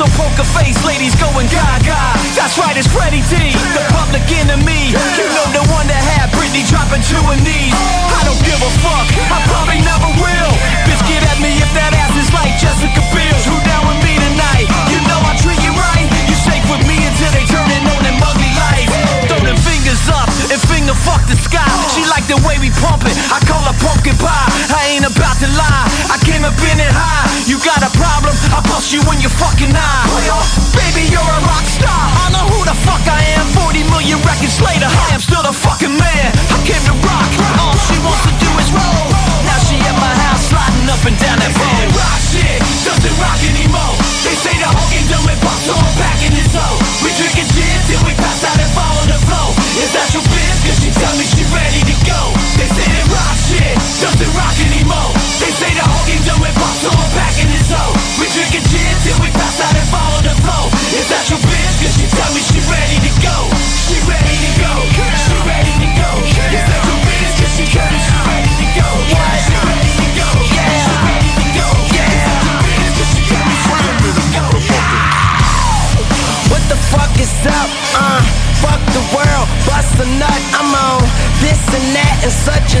so 0.00 0.08
poker 0.16 0.48
face, 0.56 0.80
ladies 0.88 1.12
going 1.20 1.44
gaga. 1.52 2.00
That's 2.32 2.56
right, 2.56 2.72
it's 2.72 2.88
Freddie 2.88 3.20
T, 3.28 3.52
the 3.76 3.84
public 3.92 4.24
enemy. 4.32 4.96
You 4.96 5.28
know 5.28 5.44
the 5.52 5.64
one 5.68 5.84
that 5.92 6.00
had 6.16 6.32
Britney 6.32 6.64
dropping 6.64 7.04
to 7.04 7.16
her 7.28 7.36
knees. 7.44 7.76
I 8.08 8.24
don't 8.24 8.40
give 8.40 8.56
a 8.64 8.72
fuck, 8.80 9.04
I 9.28 9.44
probably 9.44 9.84
never 9.84 10.08
will. 10.16 10.52
Bitch, 10.88 11.04
get 11.04 11.20
at 11.28 11.36
me 11.44 11.52
if 11.60 11.68
that 11.76 11.92
ass 11.92 12.16
is 12.16 12.32
like 12.32 12.56
Jessica 12.56 13.04
Biel's. 13.12 13.44
Who 13.44 13.52
down 13.68 13.84
with 13.92 14.00
me 14.00 14.16
tonight? 14.16 14.72
You 14.88 15.04
know 15.04 15.20
I 15.20 15.36
treat 15.36 15.60
you 15.60 15.76
right. 15.76 16.08
You 16.32 16.36
safe 16.48 16.64
with 16.72 16.80
me 16.88 16.96
until 17.04 17.32
they 17.36 17.44
turn 17.44 17.68
it 17.68 17.84
on 17.84 18.00
them 18.00 18.16
ugly 18.24 18.52
lights. 18.56 18.96
Throw 19.28 19.44
them 19.44 19.60
fingers 19.60 20.00
up 20.08 20.29
finger 20.68 20.96
fuck 20.96 21.22
the 21.28 21.36
sky. 21.36 21.64
She 21.94 22.04
like 22.10 22.26
the 22.26 22.36
way 22.44 22.58
we 22.60 22.68
pump 22.82 23.06
it. 23.06 23.14
I 23.32 23.38
call 23.46 23.62
her 23.64 23.76
pumpkin 23.80 24.16
pie. 24.18 24.48
I 24.72 24.96
ain't 24.96 25.06
about 25.06 25.36
to 25.40 25.48
lie. 25.56 25.86
I 26.12 26.16
came 26.26 26.44
up 26.44 26.56
in 26.72 26.76
it 26.80 26.92
high. 26.92 27.24
You 27.48 27.56
got 27.62 27.80
a 27.80 27.90
problem? 27.96 28.34
I 28.52 28.60
bust 28.68 28.92
you 28.92 29.00
in 29.12 29.18
your 29.22 29.32
fucking 29.32 29.72
eye. 29.72 30.06
Baby, 30.76 31.08
you're 31.08 31.22
a 31.22 31.40
rock 31.46 31.66
star. 31.66 32.04
I 32.24 32.34
know 32.34 32.46
who 32.50 32.60
the 32.66 32.76
fuck 32.84 33.04
I 33.08 33.20
am. 33.40 33.46
40 33.64 33.86
million 33.92 34.18
records 34.26 34.60
later, 34.60 34.88
I 34.88 35.16
am 35.16 35.22
still 35.22 35.42
the 35.42 35.54
fucking 35.54 35.94
man. 35.94 36.28
I 36.52 36.56
came 36.66 36.82
to 36.90 36.94
rock. 37.04 37.30
All 37.62 37.76
she 37.76 37.96
wants 38.02 38.26
to 38.26 38.32
do 38.36 38.50
is 38.60 38.68
roll. 38.74 39.06
Now 39.46 39.58
she 39.62 39.76
at 39.80 39.96
my 39.96 40.14
house 40.28 40.50
sliding 40.50 40.88
up 40.90 41.02
and 41.06 41.16
down 41.16 41.38
that 41.40 41.52
pole. 41.54 41.88
rock 41.94 42.20
shit 42.20 42.60
doesn't 42.84 43.16
rock 43.22 43.40
anymore. 43.46 43.94
They 44.26 44.36
say 44.36 44.54
the 44.58 44.68
whole 44.68 44.90
done 45.10 45.24
with 45.26 45.40
pop, 45.42 45.58
so 45.58 45.74
I'm 45.74 45.94
back 45.98 46.18
in 46.22 46.32
his 46.32 46.48
zone. 46.54 46.78
We 47.02 47.10
drinking 47.18 47.50
gin 47.50 47.78
till 47.90 48.02
we 48.06 48.14
pass 48.14 48.46
out 48.46 48.58
and 48.58 48.70
fall 48.70 48.94
on 49.02 49.08
the 49.10 49.18
floor. 49.26 49.59
Is 49.80 49.96
that 49.96 50.12
your 50.12 50.20
bitch? 50.28 50.60
Cause 50.68 50.76
she 50.84 50.92
tell 50.92 51.14
me 51.16 51.24
she 51.24 51.40
ready 51.56 51.80
to 51.80 51.96
go. 52.04 52.20
They 52.60 52.68
say 52.68 52.84
that 52.84 53.06
rock 53.08 53.32
shit 53.32 53.76
doesn't 54.04 54.32
rock 54.36 54.52
anymore. 54.60 55.10
They 55.40 55.48
say 55.56 55.72
the 55.72 55.80
whole 55.80 56.04
game 56.04 56.20
done 56.28 56.36
with 56.44 56.52
pop, 56.60 56.76
so 56.84 56.92
I'm 56.92 57.10
back 57.16 57.32
in 57.40 57.48
his 57.48 57.64
zone. 57.64 57.96
We 58.20 58.28
drinking 58.28 58.68
gin 58.68 58.94
till 59.08 59.16
we 59.24 59.32
pass 59.32 59.56
out 59.64 59.72
and 59.72 59.88
follow 59.88 60.20
the 60.20 60.36
flow 60.44 60.68
Is 60.92 61.08
that 61.08 61.24
your 61.32 61.40
bitch? 61.40 61.74
Cause 61.80 61.96
she 61.96 62.04
tell 62.12 62.28
me 62.36 62.44
she 62.44 62.60
ready 62.68 62.98
to 63.08 63.12
go. 63.24 63.36
She 63.88 63.96
ready 64.04 64.36
to 64.36 64.50
go. 64.60 65.19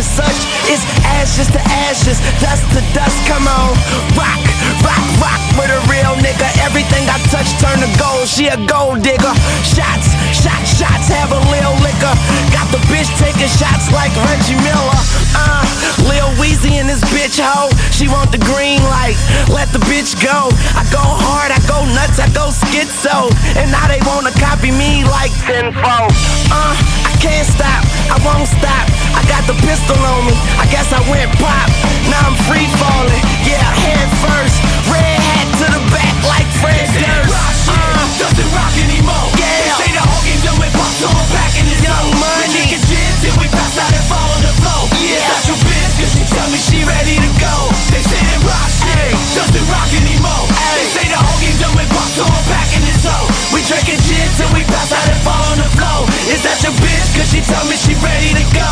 And 0.00 0.08
such 0.08 0.40
and. 0.40 0.70
It's 0.72 0.84
ashes 1.18 1.48
to 1.52 1.60
ashes, 1.84 2.18
dust 2.40 2.64
to 2.72 2.80
dust. 2.96 3.16
Come 3.26 3.44
on, 3.44 3.76
rock, 4.16 4.40
rock, 4.80 5.04
rock 5.20 5.42
with 5.58 5.68
a 5.68 5.80
real 5.92 6.14
nigga. 6.24 6.48
Everything 6.64 7.04
I 7.10 7.18
touch 7.28 7.50
turn 7.60 7.76
to 7.84 7.90
gold. 8.00 8.24
She 8.24 8.48
a 8.48 8.56
gold 8.64 9.02
digger. 9.02 9.34
Shots, 9.66 10.14
shots, 10.32 10.78
shots. 10.78 11.10
Have 11.12 11.32
a 11.32 11.40
lil 11.52 11.74
liquor. 11.84 12.14
Got 12.54 12.70
the 12.72 12.80
bitch 12.88 13.10
taking 13.18 13.50
shots 13.50 13.92
like 13.92 14.14
Reggie 14.30 14.56
Miller. 14.62 15.00
Uh, 15.36 15.66
Lil 16.08 16.30
Weezy 16.40 16.80
in 16.80 16.86
this 16.86 17.02
bitch 17.12 17.36
hoe. 17.42 17.68
She 17.90 18.08
want 18.08 18.32
the 18.32 18.40
green 18.40 18.80
light. 18.88 19.18
Let 19.50 19.68
the 19.74 19.82
bitch 19.90 20.16
go. 20.22 20.48
I 20.78 20.86
go 20.88 21.02
hard, 21.02 21.52
I 21.52 21.60
go 21.68 21.84
nuts, 21.92 22.22
I 22.22 22.30
go 22.32 22.48
schizo. 22.48 23.28
And 23.58 23.68
now 23.68 23.84
they 23.90 24.00
wanna 24.06 24.32
copy 24.38 24.70
me 24.70 25.04
like 25.04 25.34
tenfold. 25.44 26.14
Uh, 26.48 26.72
I 27.04 27.12
can't 27.20 27.46
stop, 27.46 27.84
I 28.08 28.16
won't 28.24 28.48
stop. 28.48 28.86
Got 29.30 29.46
the 29.46 29.54
pistol 29.62 29.94
on 29.94 30.26
me. 30.26 30.34
I 30.58 30.66
guess 30.74 30.90
I 30.90 30.98
went 31.06 31.30
pop. 31.38 31.70
Now 32.10 32.18
I'm 32.26 32.34
free 32.50 32.66
falling. 32.82 33.22
Yeah, 33.46 33.62
head 33.62 34.10
first. 34.18 34.58
Red 34.90 35.06
hat 35.22 35.46
to 35.62 35.66
the 35.70 35.82
back 35.94 36.14
like 36.26 36.50
Fred 36.58 36.74
They 36.74 36.98
say 36.98 37.06
that 37.06 37.30
Durst. 37.30 37.70
Uh, 37.70 37.78
doesn't 38.18 38.50
rock 38.50 38.74
anymore. 38.82 39.30
Yeah. 39.38 39.46
They 39.46 39.86
say 39.86 39.90
the 39.94 40.02
whole 40.02 40.24
game 40.26 40.42
done 40.42 40.58
with 40.58 40.74
pop, 40.74 40.90
so 40.98 41.06
I'm 41.06 41.28
back 41.30 41.54
in 41.62 41.64
his 41.70 41.78
Young. 41.78 42.10
Money. 42.18 42.42
We 42.42 42.58
drinking 42.58 42.82
gin 42.90 43.10
till 43.22 43.36
we 43.38 43.46
pass 43.54 43.78
out 43.78 43.94
and 43.94 44.06
fall 44.10 44.28
on 44.34 44.42
the 44.42 44.54
floor. 44.66 44.90
Yeah. 44.98 45.22
Is 45.22 45.24
that 45.30 45.42
your 45.46 45.60
bitch? 45.62 45.94
Cause 46.02 46.10
she 46.10 46.22
tell 46.26 46.48
me 46.50 46.58
she 46.58 46.82
ready 46.82 47.16
to 47.22 47.30
go. 47.38 47.54
They 47.94 48.02
say 48.02 48.18
that 48.18 48.42
rock 48.42 48.66
shit 48.66 49.14
doesn't 49.38 49.66
rock 49.70 49.90
anymore. 49.94 50.44
They 50.74 50.86
say 50.90 51.06
the 51.06 51.22
whole 51.22 51.39
till 51.60 51.72
we 51.76 51.84
pop 51.92 52.08
someone 52.08 52.46
back 52.48 52.68
in 52.72 52.82
his 52.88 53.04
hole 53.04 53.28
We 53.52 53.60
drinking 53.68 54.00
gin 54.08 54.28
till 54.40 54.48
we 54.56 54.64
pass 54.64 54.96
out 54.96 55.04
and 55.04 55.20
fall 55.20 55.44
on 55.52 55.58
the 55.60 55.68
floor. 55.76 56.08
Is 56.32 56.40
that 56.48 56.56
your 56.64 56.72
bitch? 56.80 57.12
Cause 57.12 57.28
she 57.28 57.44
told 57.44 57.68
me 57.68 57.76
she 57.76 57.92
ready 58.00 58.32
to 58.32 58.44
go. 58.56 58.70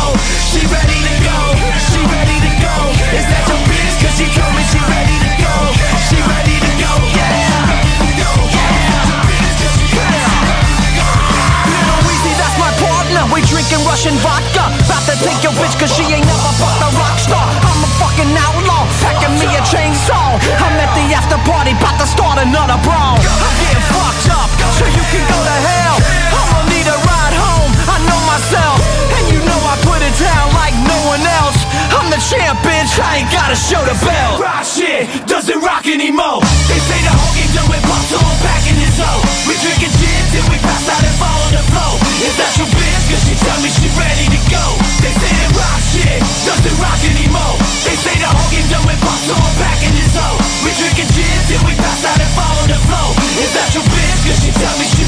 She 0.49 0.65
ready 0.65 0.97
to 0.97 1.15
go, 1.21 1.39
she 1.77 2.01
ready 2.09 2.37
to 2.41 2.51
go. 2.57 2.75
Is 3.13 3.25
that 3.29 3.43
your 3.45 3.61
bitch? 3.69 3.95
Cause 4.01 4.15
she 4.17 4.25
told 4.33 4.53
me 4.57 4.63
she 4.73 4.79
ready 4.89 5.17
to 5.21 5.31
go. 5.37 5.78
We 13.39 13.47
drinking 13.47 13.79
Russian 13.87 14.19
vodka. 14.19 14.67
About 14.83 14.99
to 15.07 15.15
take 15.23 15.39
your 15.47 15.55
bitch 15.55 15.71
cause 15.79 15.95
she 15.95 16.03
ain't 16.11 16.27
never 16.27 16.51
fucked 16.59 16.83
a 16.83 16.91
rock 16.99 17.15
star. 17.23 17.39
I'm 17.39 17.87
a 17.87 17.91
fucking 17.95 18.35
outlaw, 18.35 18.83
packing 18.99 19.31
me 19.39 19.47
a 19.55 19.63
chainsaw. 19.63 20.35
I'm 20.59 20.75
at 20.75 20.91
the 20.91 21.07
after 21.15 21.39
party, 21.47 21.71
about 21.71 21.95
to 22.03 22.07
start 22.11 22.35
another 22.43 22.75
brawl. 22.83 23.15
I'm 23.15 23.55
getting 23.63 23.87
fucked 23.95 24.27
up, 24.35 24.51
so 24.75 24.83
you 24.91 25.03
can 25.07 25.23
go 25.23 25.39
to 25.39 25.55
hell. 25.55 25.95
I'ma 26.35 26.67
need 26.67 26.83
a 26.83 26.99
ride 26.99 27.35
home, 27.39 27.71
I 27.87 28.03
know 28.11 28.19
myself. 28.27 28.75
And 29.07 29.31
you 29.31 29.39
know 29.47 29.59
I 29.71 29.79
put 29.87 30.03
it 30.03 30.15
down 30.19 30.51
like 30.59 30.75
no 30.83 30.99
one 31.07 31.23
else. 31.39 31.63
I'm 31.95 32.11
the 32.11 32.19
champ, 32.19 32.59
bitch, 32.59 32.91
I 32.99 33.23
ain't 33.23 33.31
gotta 33.31 33.55
show 33.55 33.79
the 33.87 33.95
bell. 34.03 34.43
Rock 34.43 34.67
shit 34.67 35.07
doesn't 35.31 35.63
rock 35.63 35.87
anymore. 35.87 36.43
They 36.67 36.79
say 36.83 36.99
the 37.07 37.15
whole 37.15 37.31
game 37.39 37.55
done 37.55 37.71
with 37.71 37.87
pop, 37.87 38.03
so 38.03 38.19
I'm 38.19 38.35
packing 38.43 38.83
this 38.83 38.99
hoe. 38.99 39.23
We 39.47 39.55
drinking 39.63 39.95
gin 39.95 40.23
till 40.35 40.43
we 40.51 40.59
pass 40.59 40.91
out 40.91 40.99
and 40.99 41.15
fall 41.15 41.39
on 41.39 41.51
the 41.55 41.63
floor. 41.71 42.08
Is 42.19 42.35
that 42.35 42.51
your 42.59 42.67
bitch? 42.67 43.03
Cause 43.07 43.23
she 43.23 43.35
tell 43.39 43.55
me 43.63 43.71
she 43.71 43.87
ready 43.95 44.27
to 44.27 44.39
go 44.51 44.63
They 44.99 45.07
say 45.15 45.31
that 45.39 45.51
rock 45.55 45.79
shit 45.79 46.19
doesn't 46.43 46.75
rock 46.83 46.99
anymore 47.07 47.55
They 47.87 47.95
say 47.95 48.11
the 48.19 48.27
whole 48.27 48.49
game 48.51 48.67
done 48.67 48.83
with 48.83 48.99
pop, 48.99 49.15
so 49.23 49.31
I'm 49.31 49.55
back 49.55 49.79
in 49.87 49.95
this 49.95 50.19
hoe 50.19 50.35
We 50.67 50.75
drinking 50.75 51.07
gin 51.15 51.39
till 51.47 51.63
we 51.63 51.79
pass 51.79 52.03
out 52.03 52.19
and 52.19 52.31
fall 52.35 52.55
on 52.59 52.67
the 52.67 52.79
floor 52.91 53.15
Is 53.39 53.55
that 53.55 53.71
your 53.71 53.87
bitch? 53.87 54.19
Cause 54.27 54.39
she 54.43 54.51
tell 54.51 54.75
me 54.75 54.85
she 54.91 54.98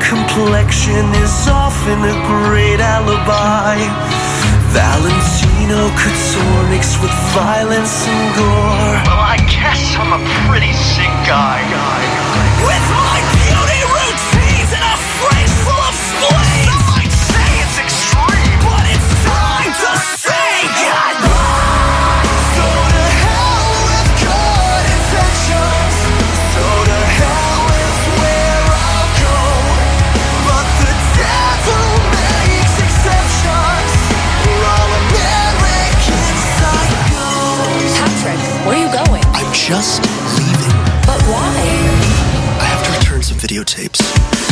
complexion 0.00 1.06
is 1.20 1.48
often 1.48 1.98
a 2.04 2.16
great 2.26 2.80
alibi. 2.80 3.76
Valentino 4.72 5.90
couture 5.98 6.62
mixed 6.70 7.00
with 7.02 7.12
violence 7.34 8.06
and 8.06 8.34
gore. 8.36 8.96
Well, 9.06 9.24
I 9.34 9.38
guess 9.50 9.96
I'm 9.96 10.12
a 10.14 10.22
pretty 10.48 10.72
sick 10.72 11.12
guy. 11.26 11.60
With 12.64 12.86
my 12.96 13.39
just 39.70 40.02
leaving. 40.34 40.82
But 41.06 41.22
why? 41.30 41.54
I 42.58 42.66
have 42.74 42.82
to 42.82 42.90
return 42.90 43.22
some 43.22 43.38
videotapes. 43.38 44.02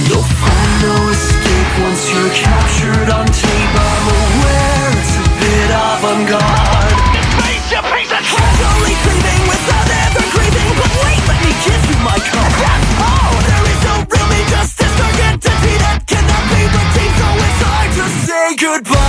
You'll 0.07 0.23
find 0.23 0.71
no 0.79 0.95
escape 1.11 1.73
once 1.83 2.03
you're 2.15 2.35
captured 2.39 3.09
on 3.11 3.27
tape. 3.27 3.75
I'm 3.75 4.07
aware 4.15 4.95
it's 4.95 5.15
a 5.19 5.27
bit 5.43 5.71
avant-garde. 5.75 6.99
Piece 7.35 7.71
of 7.75 7.85
piece 7.91 8.13
of 8.15 8.23
Casually 8.31 8.95
cleaving 9.03 9.43
without 9.51 9.91
ever 10.07 10.23
grieving. 10.39 10.71
But 10.79 10.93
wait, 11.03 11.23
let 11.27 11.41
me 11.43 11.53
give 11.67 11.83
you 11.91 11.99
my 12.07 12.15
card. 12.15 12.55
That's 12.63 12.91
all. 13.03 13.35
There 13.43 13.65
is 13.75 13.81
no 13.91 13.95
real 14.07 14.29
me 14.31 14.41
justice 14.55 14.97
or 15.03 15.11
entity 15.35 15.75
that 15.83 15.99
cannot 16.07 16.45
be 16.47 16.63
redeemed. 16.63 17.17
So 17.19 17.27
it's 17.43 17.63
hard 17.67 17.91
to 17.99 18.07
say 18.23 18.47
goodbye. 18.55 19.08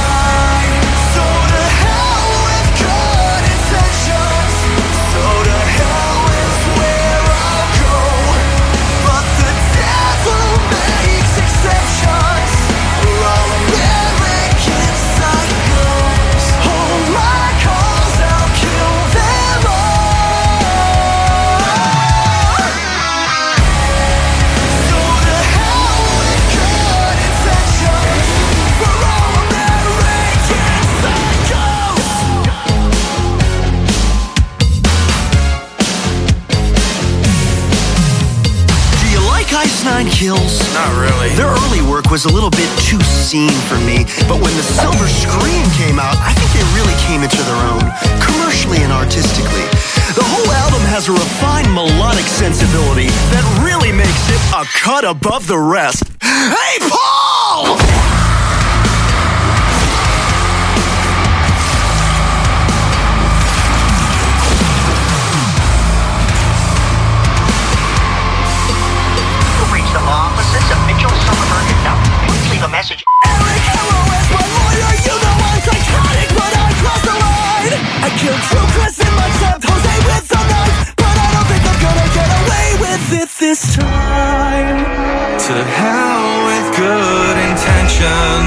Was 42.09 42.25
a 42.25 42.33
little 42.33 42.49
bit 42.49 42.69
too 42.81 42.99
seen 43.01 43.51
for 43.69 43.77
me, 43.85 44.01
but 44.25 44.41
when 44.41 44.53
the 44.57 44.65
silver 44.65 45.07
screen 45.07 45.63
came 45.77 45.99
out, 45.99 46.17
I 46.25 46.33
think 46.33 46.49
they 46.57 46.65
really 46.73 46.97
came 47.05 47.21
into 47.21 47.37
their 47.37 47.61
own, 47.69 47.85
commercially 48.17 48.81
and 48.81 48.91
artistically. 48.91 49.61
The 50.17 50.25
whole 50.25 50.51
album 50.51 50.81
has 50.89 51.07
a 51.07 51.13
refined 51.13 51.71
melodic 51.73 52.25
sensibility 52.25 53.07
that 53.29 53.45
really 53.61 53.91
makes 53.91 54.25
it 54.29 54.41
a 54.57 54.65
cut 54.81 55.05
above 55.05 55.45
the 55.45 55.59
rest. 55.59 56.03
Hey, 56.21 56.79
Paul! 56.89 57.08
Hell 85.65 86.45
with 86.45 86.77
good 86.77 87.37
intentions. 87.49 88.38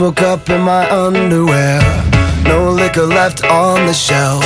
Woke 0.00 0.22
up 0.22 0.48
in 0.50 0.60
my 0.60 0.88
underwear. 0.90 1.80
No 2.44 2.70
liquor 2.70 3.06
left 3.06 3.44
on 3.44 3.86
the 3.86 3.92
shelf. 3.92 4.44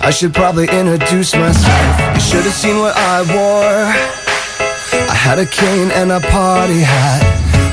I 0.00 0.10
should 0.10 0.32
probably 0.32 0.68
introduce 0.68 1.34
myself. 1.34 2.14
You 2.14 2.20
should 2.20 2.44
have 2.44 2.54
seen 2.54 2.78
what 2.78 2.94
I 2.96 3.22
wore. 3.34 3.90
I 5.10 5.14
had 5.14 5.38
a 5.38 5.46
cane 5.46 5.90
and 5.90 6.12
a 6.12 6.20
party 6.20 6.80
hat. 6.80 7.22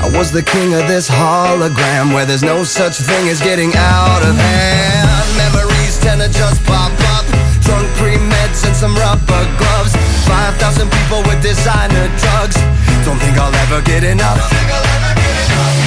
I 0.02 0.10
was 0.18 0.32
the 0.32 0.42
king 0.42 0.74
of 0.74 0.88
this 0.88 1.08
hologram 1.08 2.12
where 2.14 2.26
there's 2.26 2.42
no 2.42 2.64
such 2.64 2.96
thing 2.98 3.28
as 3.28 3.40
getting 3.40 3.72
out 3.76 4.22
of 4.22 4.34
hand. 4.34 5.08
Memories 5.36 5.98
tend 6.00 6.20
to 6.22 6.28
just 6.28 6.64
pop 6.64 6.90
up. 7.14 7.26
Drunk 7.62 7.86
pre-meds 8.00 8.66
and 8.66 8.74
some 8.74 8.96
rubber 8.96 9.44
gloves. 9.58 9.94
5,000 10.26 10.90
people 10.90 11.22
with 11.28 11.40
designer 11.42 12.08
drugs. 12.18 12.58
Don't 13.06 13.18
think 13.22 13.38
I'll 13.38 13.54
ever 13.66 13.80
get 13.82 14.02
enough. 14.02 15.81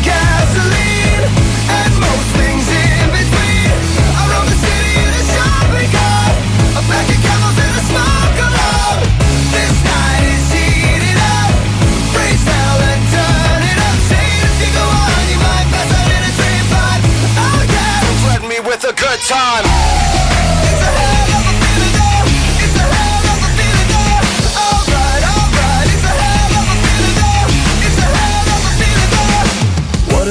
Gasoline, 0.00 1.24
and 1.68 1.92
most 2.00 2.28
things 2.40 2.64
in 2.64 3.06
between. 3.12 3.72
I 4.16 4.22
the 4.48 4.56
city 4.56 4.92
in 5.04 5.12
a 5.12 5.24
shopping 5.36 5.90
cart, 5.92 6.34
a 6.80 6.82
a 7.76 7.82
smoke 7.92 8.38
alarm. 8.48 9.00
This 9.52 9.76
night 9.84 10.24
is 10.32 10.44
up. 11.20 11.52
Raise 12.16 12.44
hell 12.48 12.78
and 12.88 13.02
turn 13.12 13.60
it 13.68 13.78
up. 13.84 13.98
Say 14.08 14.26
if 14.48 14.56
you 14.64 14.70
go 14.72 14.86
on, 14.88 15.22
you 15.28 15.38
might 15.44 15.68
pass 15.68 15.90
out 15.92 16.08
in 16.08 16.22
a. 16.24 16.32
Oh 17.36 17.60
yeah, 17.68 18.00
me 18.48 18.58
with 18.64 18.82
a 18.88 18.94
good 18.96 19.20
time. 19.28 20.15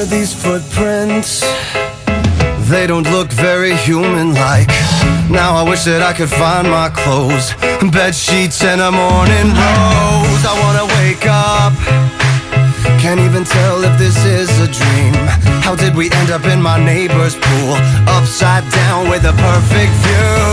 These 0.10 0.34
footprints? 0.34 1.42
They 2.70 2.88
don't 2.88 3.10
look 3.12 3.32
very 3.32 3.76
human 3.78 4.34
like. 4.34 4.70
Now 5.30 5.56
I 5.56 5.64
wish 5.68 5.84
that 5.86 6.02
I 6.02 6.14
could 6.14 6.30
find 6.30 6.70
my 6.70 6.90
clothes, 6.90 7.54
bed 7.92 8.14
sheets, 8.14 8.64
and 8.64 8.82
a 8.82 8.92
morning 8.92 9.48
rose. 9.54 10.44
I 10.46 10.54
wanna 10.64 10.86
wake 11.00 11.26
up. 11.26 11.74
Can't 13.02 13.20
even 13.20 13.44
tell 13.44 13.84
if 13.84 13.98
this 13.98 14.18
is 14.26 14.50
a 14.60 14.68
dream. 14.68 15.14
How 15.62 15.76
did 15.76 15.96
we 15.96 16.10
end 16.12 16.32
up 16.32 16.46
in 16.46 16.62
my 16.62 16.78
neighbor's 16.84 17.36
pool? 17.36 17.74
Upside 18.08 18.66
down 18.72 19.10
with 19.10 19.26
a 19.26 19.34
perfect 19.34 19.94
view. 20.06 20.46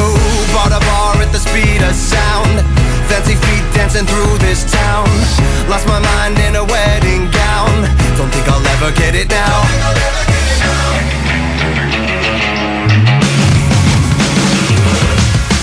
Bought 0.53 0.73
a 0.73 0.81
bar 0.85 1.17
at 1.23 1.33
the 1.33 1.41
speed 1.41 1.83
of 1.83 1.95
sound. 1.95 2.82
Fancy 3.13 3.35
feet 3.35 3.63
dancing 3.75 4.07
through 4.07 4.39
this 4.39 4.65
town. 4.73 5.05
Lost 5.69 5.87
my 5.87 6.01
mind 6.01 6.39
in 6.39 6.57
a 6.57 6.65
wedding 6.65 7.31
gown. 7.31 7.85
Don't 8.17 8.33
think 8.33 8.49
I'll 8.49 8.67
ever 8.73 8.91
get 8.97 9.15
it 9.15 9.29
now. 9.29 9.61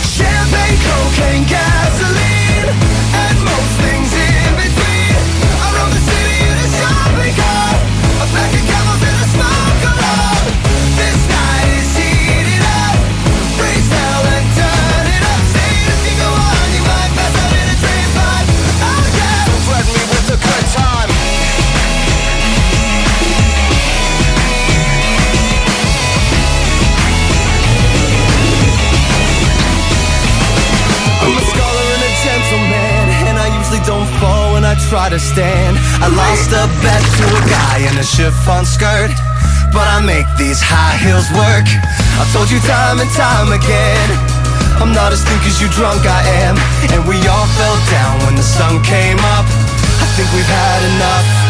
Champagne, 0.05 0.77
cocaine, 0.85 1.45
gasoline, 1.49 1.78
I 34.69 34.77
try 34.85 35.09
to 35.09 35.17
stand. 35.17 35.81
I 35.97 36.13
lost 36.13 36.53
a 36.53 36.69
bet 36.85 37.01
to 37.01 37.25
a 37.25 37.43
guy 37.49 37.89
in 37.89 37.97
a 37.97 38.05
chiffon 38.05 38.69
skirt, 38.69 39.09
but 39.73 39.89
I 39.89 39.97
make 40.05 40.29
these 40.37 40.61
high 40.61 40.93
heels 41.01 41.25
work. 41.33 41.65
I've 42.21 42.29
told 42.29 42.53
you 42.53 42.61
time 42.69 43.01
and 43.01 43.09
time 43.17 43.49
again. 43.49 44.09
I'm 44.77 44.93
not 44.93 45.11
as 45.11 45.25
thick 45.25 45.41
as 45.49 45.59
you 45.59 45.67
drunk 45.75 46.05
I 46.05 46.21
am 46.45 46.55
And 46.93 47.03
we 47.03 47.17
all 47.27 47.47
fell 47.59 47.77
down 47.91 48.15
when 48.23 48.35
the 48.35 48.43
sun 48.43 48.81
came 48.81 49.19
up 49.35 49.43
I 49.43 50.07
think 50.15 50.31
we've 50.31 50.47
had 50.47 50.79
enough 50.95 51.48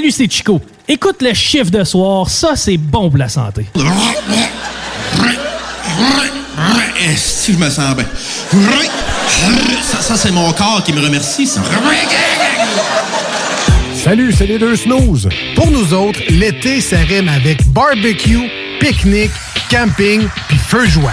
Salut, 0.00 0.12
c'est 0.12 0.32
Chico. 0.32 0.62
Écoute 0.88 1.20
le 1.20 1.34
chiffre 1.34 1.70
de 1.70 1.84
soir, 1.84 2.30
ça 2.30 2.56
c'est 2.56 2.78
bon 2.78 3.10
pour 3.10 3.18
la 3.18 3.28
santé. 3.28 3.66
Si 7.16 7.52
je 7.52 7.58
me 7.58 7.68
sens 7.68 7.94
bien? 7.94 8.06
Ça, 9.82 10.00
ça, 10.00 10.16
c'est 10.16 10.30
mon 10.30 10.50
corps 10.52 10.82
qui 10.86 10.94
me 10.94 11.02
remercie. 11.02 11.46
ça. 11.46 11.60
Salut, 13.94 14.32
c'est 14.32 14.46
les 14.46 14.58
deux 14.58 14.74
snooze. 14.74 15.28
Pour 15.54 15.70
nous 15.70 15.92
autres, 15.92 16.20
l'été, 16.30 16.80
ça 16.80 16.96
rime 16.96 17.28
avec 17.28 17.68
barbecue, 17.68 18.50
pique-nique, 18.80 19.30
camping, 19.70 20.26
puis 20.48 20.56
feu 20.56 20.86
de 20.86 20.90
joie. 20.92 21.12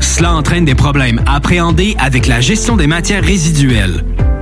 Cela 0.00 0.34
entraîne 0.34 0.64
des 0.64 0.74
problèmes 0.74 1.22
appréhendés 1.26 1.94
avec 1.98 2.26
la 2.26 2.40
gestion 2.40 2.76
des 2.76 2.86
matières 2.86 3.22
résiduelles. 3.22 4.04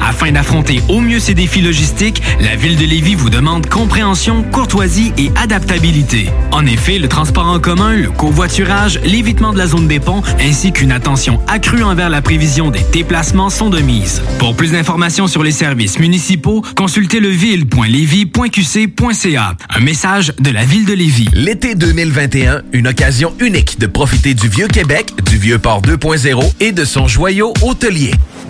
Afin 0.00 0.32
d'affronter 0.32 0.80
au 0.88 1.00
mieux 1.00 1.18
ces 1.18 1.34
défis 1.34 1.60
logistiques, 1.60 2.22
la 2.40 2.56
ville 2.56 2.76
de 2.76 2.84
Lévis 2.84 3.14
vous 3.14 3.30
demande 3.30 3.66
compréhension, 3.66 4.42
courtoisie 4.42 5.12
et 5.18 5.30
adaptabilité. 5.36 6.28
En 6.52 6.64
effet, 6.66 6.98
le 6.98 7.08
transport 7.08 7.46
en 7.46 7.58
commun, 7.58 7.94
le 7.94 8.10
covoiturage, 8.10 9.00
l'évitement 9.04 9.52
de 9.52 9.58
la 9.58 9.66
zone 9.66 9.88
des 9.88 10.00
ponts 10.00 10.22
ainsi 10.40 10.72
qu'une 10.72 10.92
attention 10.92 11.40
accrue 11.46 11.82
envers 11.82 12.10
la 12.10 12.22
prévision 12.22 12.70
des 12.70 12.80
déplacements 12.92 13.50
sont 13.50 13.70
de 13.70 13.80
mise. 13.80 14.22
Pour 14.38 14.54
plus 14.56 14.72
d'informations 14.72 15.26
sur 15.26 15.42
les 15.42 15.52
services 15.52 15.98
municipaux, 15.98 16.62
consultez 16.76 17.20
leville.levy.qc.ca. 17.20 19.56
Un 19.70 19.80
message 19.80 20.34
de 20.38 20.50
la 20.50 20.64
ville 20.64 20.84
de 20.84 20.94
Lévis. 20.94 21.28
L'été 21.32 21.74
2021, 21.74 22.62
une 22.72 22.88
occasion 22.88 23.34
unique 23.40 23.78
de 23.78 23.86
profiter 23.86 24.34
du 24.34 24.48
vieux 24.48 24.68
Québec, 24.68 25.12
du 25.30 25.38
vieux 25.38 25.58
port 25.58 25.80
2.0 25.82 26.52
et 26.60 26.72
de 26.72 26.84
son 26.84 27.08
joyau 27.08 27.54
hôtelier 27.62 28.10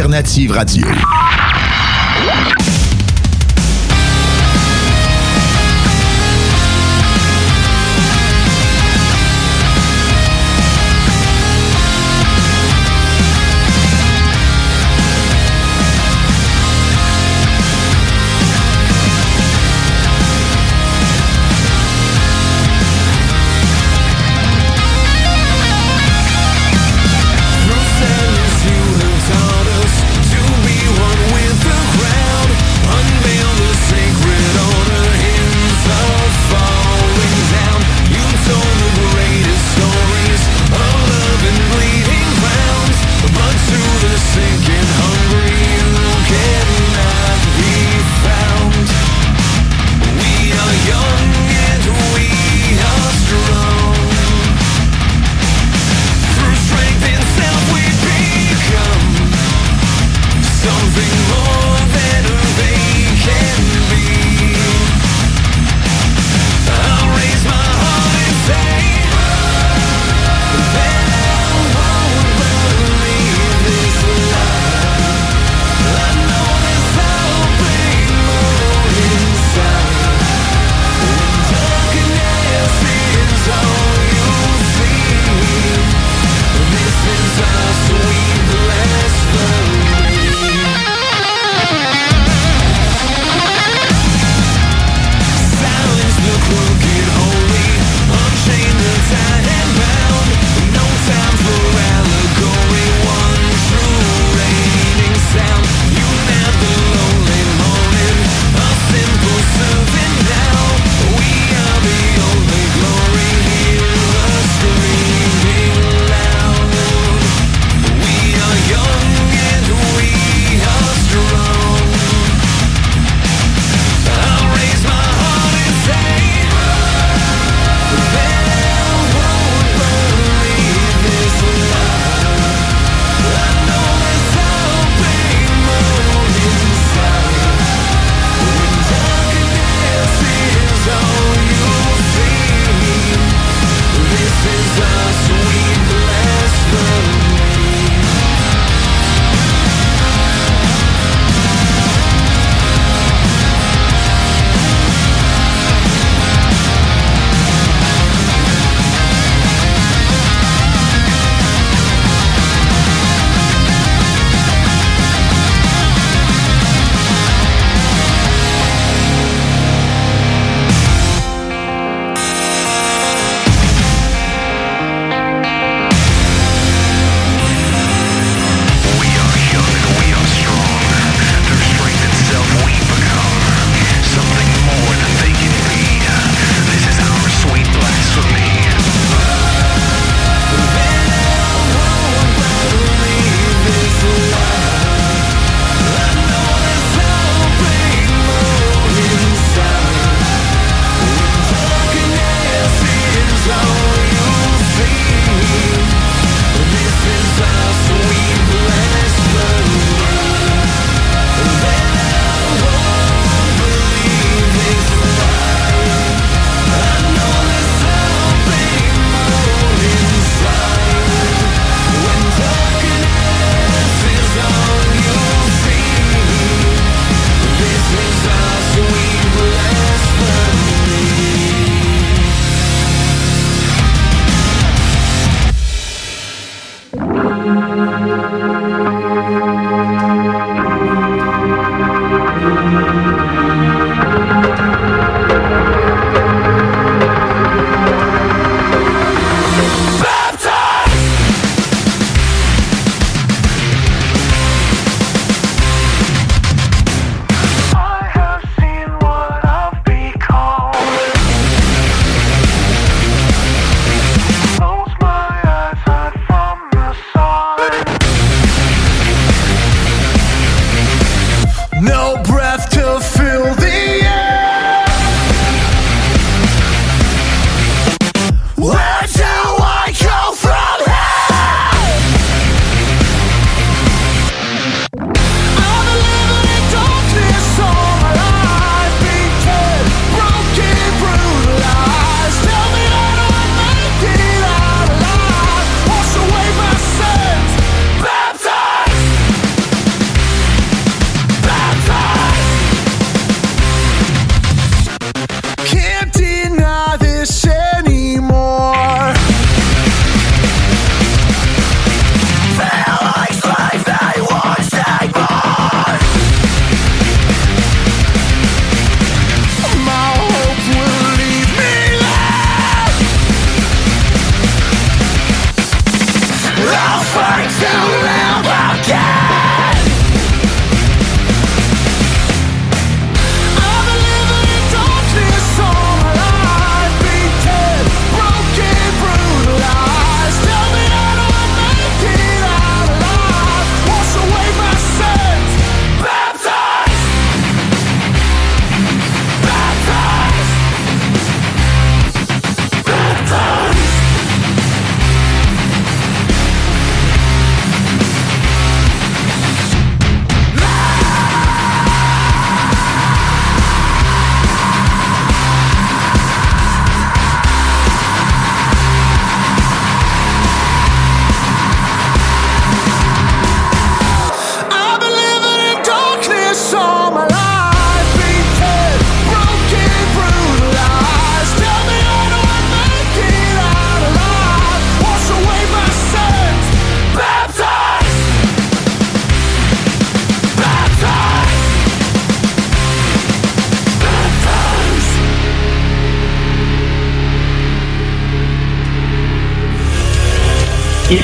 Sérieux. 0.00 0.08
L'Alternative 0.08 0.52
Radio. 0.52 0.86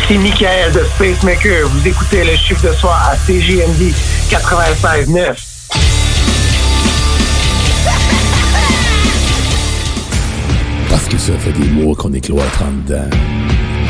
Ici 0.09 0.19
Michael 0.19 0.73
de 0.73 0.85
Spacemaker. 0.85 1.67
Vous 1.69 1.89
écoutez 1.89 2.23
le 2.23 2.37
chiffre 2.37 2.65
de 2.65 2.73
soir 2.75 3.11
à 3.11 3.17
CJMD 3.17 3.93
96.9. 4.31 5.35
Parce 10.89 11.09
que 11.09 11.19
ça 11.19 11.33
fait 11.39 11.53
des 11.55 11.67
mois 11.71 11.97
qu'on 11.97 12.13
est 12.13 12.21
cloître 12.21 12.63
en 12.63 12.71
dedans. 12.87 13.11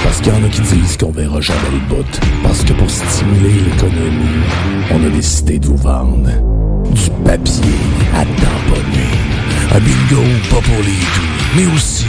Parce 0.03 0.23
qu'il 0.23 0.33
y 0.33 0.37
en 0.37 0.43
a 0.43 0.49
qui 0.49 0.63
disent 0.63 0.97
qu'on 0.97 1.13
verra 1.13 1.39
jamais 1.43 1.61
le 1.71 1.95
bout. 1.95 2.21
Parce 2.43 2.63
que 2.65 2.73
pour 2.73 2.89
stimuler 2.91 3.61
l'économie, 3.61 4.41
on 4.93 5.07
a 5.07 5.11
décidé 5.11 5.59
de 5.59 5.67
vous 5.67 5.77
vendre 5.77 6.31
du 6.93 7.11
papier 7.27 7.75
à 8.15 8.21
tamponner. 8.21 9.11
Un 9.71 9.81
bingo 9.81 10.23
pas 10.49 10.63
pour 10.63 10.83
les 10.83 10.93
doux, 10.93 11.57
mais 11.57 11.67
aussi 11.75 12.07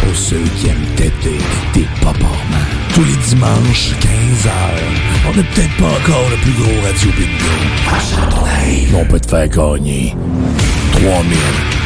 pour 0.00 0.16
ceux 0.16 0.42
qui 0.56 0.66
aiment 0.66 0.94
têter 0.96 1.38
des 1.72 1.86
paparmans. 2.00 2.63
Tous 2.94 3.02
les 3.02 3.16
dimanches, 3.28 3.90
15h, 4.00 4.50
on 5.28 5.36
n'est 5.36 5.42
peut-être 5.42 5.76
pas 5.78 5.86
encore 5.86 6.30
le 6.30 6.36
plus 6.36 6.52
gros 6.52 6.80
radio 6.86 7.10
bingo. 7.10 7.54
Mais 8.92 8.96
on 8.96 9.04
peut 9.04 9.18
te 9.18 9.28
faire 9.28 9.48
gagner 9.48 10.14
3000, 10.92 11.08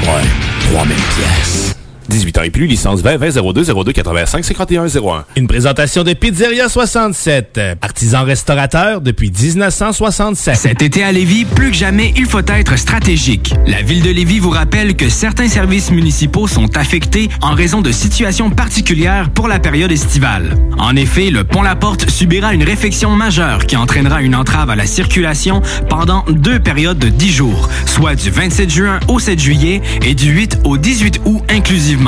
ouais, 0.03 0.71
3000 0.71 0.95
pièces. 0.95 1.68
18 2.09 2.39
ans 2.39 2.43
et 2.43 2.51
plus, 2.51 2.67
licence 2.67 3.03
20 3.03 3.17
20 3.19 3.53
02 3.53 3.65
02 3.65 3.93
85 3.93 4.45
51 4.45 4.87
01. 4.87 5.25
Une 5.37 5.47
présentation 5.47 6.05
de 6.05 6.13
Pizzeria 6.15 6.69
67, 6.69 7.61
artisan 7.83 8.25
restaurateur 8.25 9.01
depuis 9.01 9.31
1967. 9.31 10.57
Cet 10.57 10.83
été 10.83 11.03
à 11.03 11.13
Lévis, 11.13 11.45
plus 11.45 11.71
que 11.71 11.77
jamais, 11.77 12.13
il 12.17 12.27
faut 12.27 12.41
être 12.47 12.79
stratégique. 12.79 13.55
La 13.67 13.83
ville 13.83 14.03
de 14.03 14.11
Lévis 14.11 14.39
vous 14.39 14.51
rappelle 14.51 14.97
que 14.97 15.09
certains 15.09 15.49
services 15.49 15.91
municipaux 15.91 16.47
sont 16.47 16.77
affectés 16.77 17.29
en 17.43 17.55
raison 17.55 17.81
de 17.81 17.93
situations 17.93 18.51
particulières 18.51 19.31
pour 19.31 19.49
la 19.49 19.59
période 19.59 19.93
estivale. 19.93 20.55
En 20.79 20.97
effet, 20.97 21.31
le 21.31 21.45
pont 21.45 21.63
La 21.63 21.77
Porte 21.77 22.09
subira 22.11 22.55
une 22.55 22.63
réfection 22.65 23.11
majeure 23.11 23.67
qui 23.67 23.77
entraînera 23.77 24.23
une 24.23 24.35
entrave 24.35 24.71
à 24.71 24.77
la 24.77 24.87
circulation 24.87 25.63
pendant 25.89 26.25
deux 26.29 26.59
périodes 26.59 26.99
de 26.99 27.09
10 27.09 27.33
jours, 27.33 27.69
soit 27.87 28.15
du 28.15 28.31
27 28.31 28.71
juin 28.71 29.01
au 29.09 29.19
7 29.19 29.39
juillet 29.39 29.83
et 30.03 30.15
du 30.15 30.31
8 30.31 30.61
au 30.65 30.79
18 30.79 31.21
août 31.25 31.43
inclusivement. 31.49 32.08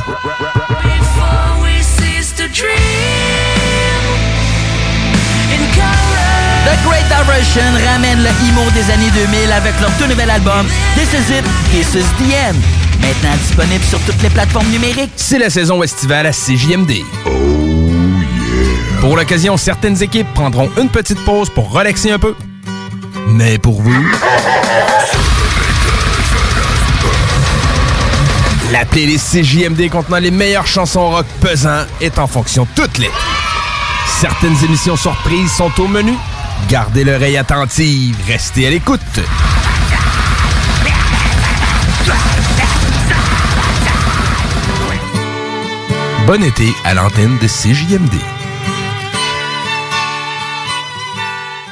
The 6.65 6.77
Great 6.85 7.05
Diversion 7.07 7.61
ramène 7.85 8.23
le 8.23 8.29
emo 8.49 8.69
des 8.71 8.91
années 8.91 9.11
2000 9.11 9.51
avec 9.51 9.79
leur 9.79 9.91
tout 9.97 10.07
nouvel 10.07 10.29
album 10.29 10.65
This 10.95 11.13
Is 11.13 11.33
It, 11.37 11.45
This 11.71 11.95
Is 11.95 12.05
The 12.17 12.33
End. 12.49 12.55
Maintenant 13.01 13.35
disponible 13.37 13.83
sur 13.83 13.99
toutes 13.99 14.21
les 14.23 14.29
plateformes 14.29 14.69
numériques. 14.69 15.11
C'est 15.15 15.39
la 15.39 15.49
saison 15.49 15.83
estivale 15.83 16.25
à 16.27 16.31
CJMD. 16.31 17.03
Pour 19.01 19.15
l'occasion, 19.17 19.57
certaines 19.57 20.01
équipes 20.01 20.31
prendront 20.33 20.69
une 20.77 20.89
petite 20.89 21.23
pause 21.25 21.49
pour 21.49 21.71
relaxer 21.71 22.11
un 22.11 22.19
peu. 22.19 22.35
Mais 23.27 23.57
pour 23.57 23.81
vous... 23.81 24.05
La 28.71 28.85
playlist 28.85 29.33
CJMD 29.33 29.89
contenant 29.89 30.19
les 30.19 30.31
meilleures 30.31 30.65
chansons 30.65 31.09
rock 31.09 31.25
pesant 31.41 31.83
est 31.99 32.17
en 32.17 32.25
fonction 32.25 32.65
toute 32.73 32.99
l'été. 32.99 33.11
Certaines 34.21 34.55
émissions 34.63 34.95
surprises 34.95 35.51
sont 35.51 35.71
au 35.77 35.87
menu. 35.87 36.13
Gardez 36.69 37.03
l'oreille 37.03 37.37
attentive, 37.37 38.15
restez 38.27 38.67
à 38.67 38.69
l'écoute. 38.69 39.01
Bon 46.25 46.41
été 46.41 46.73
à 46.85 46.93
l'antenne 46.93 47.37
de 47.41 47.47
CJMD. 47.47 48.40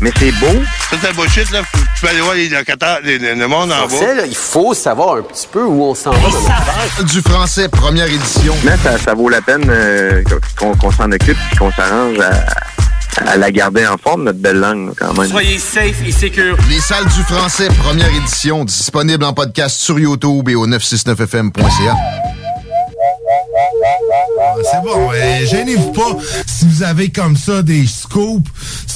mais 0.00 0.12
c'est 0.18 0.32
beau. 0.32 0.46
Ça, 0.90 0.96
c'est 1.00 1.10
de 1.12 1.16
bullshit, 1.16 1.50
là. 1.50 1.62
Tu 1.72 2.00
peux 2.02 2.08
aller 2.08 2.20
voir 2.20 2.34
les 2.34 2.48
locataires, 2.48 2.98
le 3.02 3.46
monde 3.46 3.72
en 3.72 3.82
bas. 3.82 3.88
Français, 3.88 4.14
là, 4.14 4.26
il 4.26 4.36
faut 4.36 4.74
savoir 4.74 5.16
un 5.16 5.22
petit 5.22 5.48
peu 5.50 5.64
où 5.64 5.82
on 5.84 5.94
s'en 5.94 6.10
va 6.12 6.18
dans. 6.98 7.04
Du 7.04 7.20
français, 7.22 7.68
première 7.68 8.06
édition. 8.06 8.54
Mais 8.64 8.76
ça, 8.82 8.98
ça 8.98 9.14
vaut 9.14 9.28
la 9.28 9.40
peine 9.42 9.66
euh, 9.68 10.22
qu'on 10.58 10.74
qu'on 10.76 10.90
s'en 10.92 11.10
occupe 11.10 11.36
et 11.52 11.56
qu'on 11.56 11.72
s'arrange 11.72 12.18
à, 12.20 13.30
à 13.30 13.36
la 13.36 13.50
garder 13.50 13.86
en 13.86 13.96
forme, 13.98 14.24
notre 14.24 14.38
belle 14.38 14.58
langue, 14.60 14.92
quand 14.96 15.12
même. 15.14 15.28
Soyez 15.30 15.58
safe 15.58 15.96
et 16.06 16.12
secure. 16.12 16.56
Les 16.68 16.80
salles 16.80 17.06
du 17.06 17.22
français, 17.22 17.68
première 17.82 18.12
édition, 18.14 18.64
disponible 18.64 19.24
en 19.24 19.32
podcast 19.32 19.76
sur 19.76 19.98
YouTube 19.98 20.48
et 20.48 20.54
au 20.54 20.66
969fm.ca. 20.66 21.96
C'est 24.70 24.82
bon, 24.82 25.10
euh, 25.12 25.46
gênez-vous 25.46 25.92
pas 25.92 26.16
si 26.46 26.66
vous 26.66 26.82
avez 26.82 27.10
comme 27.10 27.36
ça 27.36 27.62
des 27.62 27.86
scoops, 27.86 28.48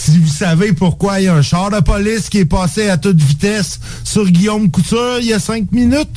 si 0.05 0.19
vous 0.19 0.27
savez 0.29 0.73
pourquoi 0.73 1.21
il 1.21 1.27
y 1.27 1.29
a 1.29 1.35
un 1.35 1.43
char 1.43 1.71
de 1.71 1.79
police 1.79 2.29
qui 2.29 2.39
est 2.39 2.45
passé 2.45 2.89
à 2.89 2.97
toute 2.97 3.21
vitesse 3.21 3.79
sur 4.03 4.25
Guillaume 4.25 4.69
Couture 4.69 5.19
il 5.21 5.27
y 5.27 5.33
a 5.33 5.39
cinq 5.39 5.71
minutes. 5.71 6.11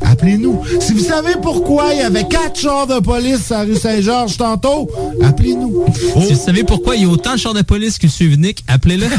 Appelez-nous. 0.00 0.62
Si 0.80 0.92
vous 0.92 1.00
savez 1.00 1.34
pourquoi 1.42 1.92
il 1.92 1.98
y 1.98 2.02
avait 2.02 2.24
quatre 2.24 2.58
chars 2.58 2.86
de 2.86 3.00
police 3.00 3.50
à 3.50 3.62
rue 3.62 3.74
Saint-Georges 3.74 4.36
tantôt, 4.36 4.88
appelez-nous. 5.24 5.86
Si 6.24 6.34
vous 6.34 6.40
savez 6.40 6.62
pourquoi 6.62 6.94
il 6.94 7.02
y 7.02 7.04
a 7.04 7.08
autant 7.08 7.32
de 7.32 7.38
chars 7.38 7.54
de 7.54 7.62
police 7.62 7.98
que 7.98 8.06
Suivnik, 8.06 8.62
appelez-le. 8.68 9.06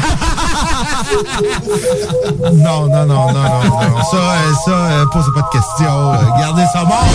Non, 2.54 2.86
non, 2.86 3.06
non, 3.06 3.06
non, 3.06 3.32
non, 3.32 3.32
non. 3.32 4.02
Ça, 4.10 4.16
euh, 4.16 4.52
ça, 4.64 4.70
euh, 4.70 5.06
posez 5.12 5.30
pas 5.34 5.42
de 5.42 5.58
questions. 5.58 6.38
Gardez 6.38 6.64
ça 6.72 6.84
mort. 6.84 7.06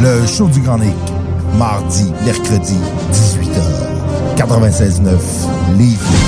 Le 0.00 0.26
show 0.26 0.48
du 0.48 0.60
Grand 0.60 0.78
Nick, 0.78 0.94
mardi, 1.56 2.12
mercredi, 2.24 2.76
18h. 3.12 3.88
96.9, 4.38 5.18
Lévis, 5.76 5.98
CJMD. 5.98 6.27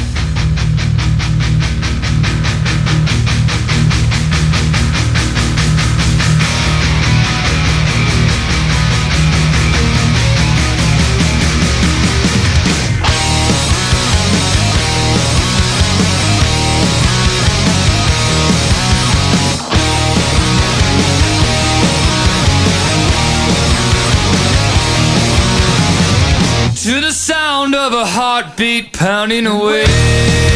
Of 27.81 27.93
a 27.93 28.05
heartbeat 28.05 28.93
pounding 28.93 29.47
away. 29.47 30.50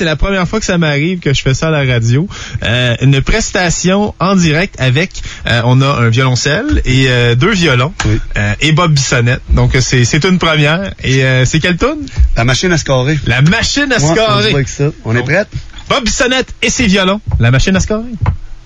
C'est 0.00 0.06
la 0.06 0.16
première 0.16 0.48
fois 0.48 0.60
que 0.60 0.64
ça 0.64 0.78
m'arrive 0.78 1.18
que 1.18 1.34
je 1.34 1.42
fais 1.42 1.52
ça 1.52 1.68
à 1.68 1.70
la 1.70 1.84
radio. 1.84 2.26
Euh, 2.62 2.96
une 3.02 3.20
prestation 3.20 4.14
en 4.18 4.34
direct 4.34 4.74
avec, 4.78 5.10
euh, 5.46 5.60
on 5.66 5.82
a 5.82 5.86
un 5.88 6.08
violoncelle 6.08 6.80
et 6.86 7.04
euh, 7.10 7.34
deux 7.34 7.52
violons 7.52 7.92
euh, 8.06 8.54
et 8.62 8.72
Bob 8.72 8.94
Bissonnette. 8.94 9.42
Donc, 9.50 9.76
c'est 9.80 10.06
c'est 10.06 10.24
une 10.24 10.38
première. 10.38 10.94
Et 11.04 11.22
c'est 11.44 11.60
quelle 11.60 11.76
tune? 11.76 12.06
La 12.34 12.44
machine 12.44 12.72
à 12.72 12.78
scorer. 12.78 13.18
La 13.26 13.42
machine 13.42 13.92
à 13.92 13.98
Ouais, 13.98 14.04
on 14.10 14.14
scorer. 14.14 14.64
ça. 14.64 14.84
On 15.04 15.14
est 15.14 15.22
prête? 15.22 15.48
Bob 15.90 16.02
Bissonnette 16.04 16.48
et 16.62 16.70
ses 16.70 16.86
violons. 16.86 17.20
La 17.38 17.50
machine 17.50 17.76
à 17.76 17.80
scorer. 17.80 18.14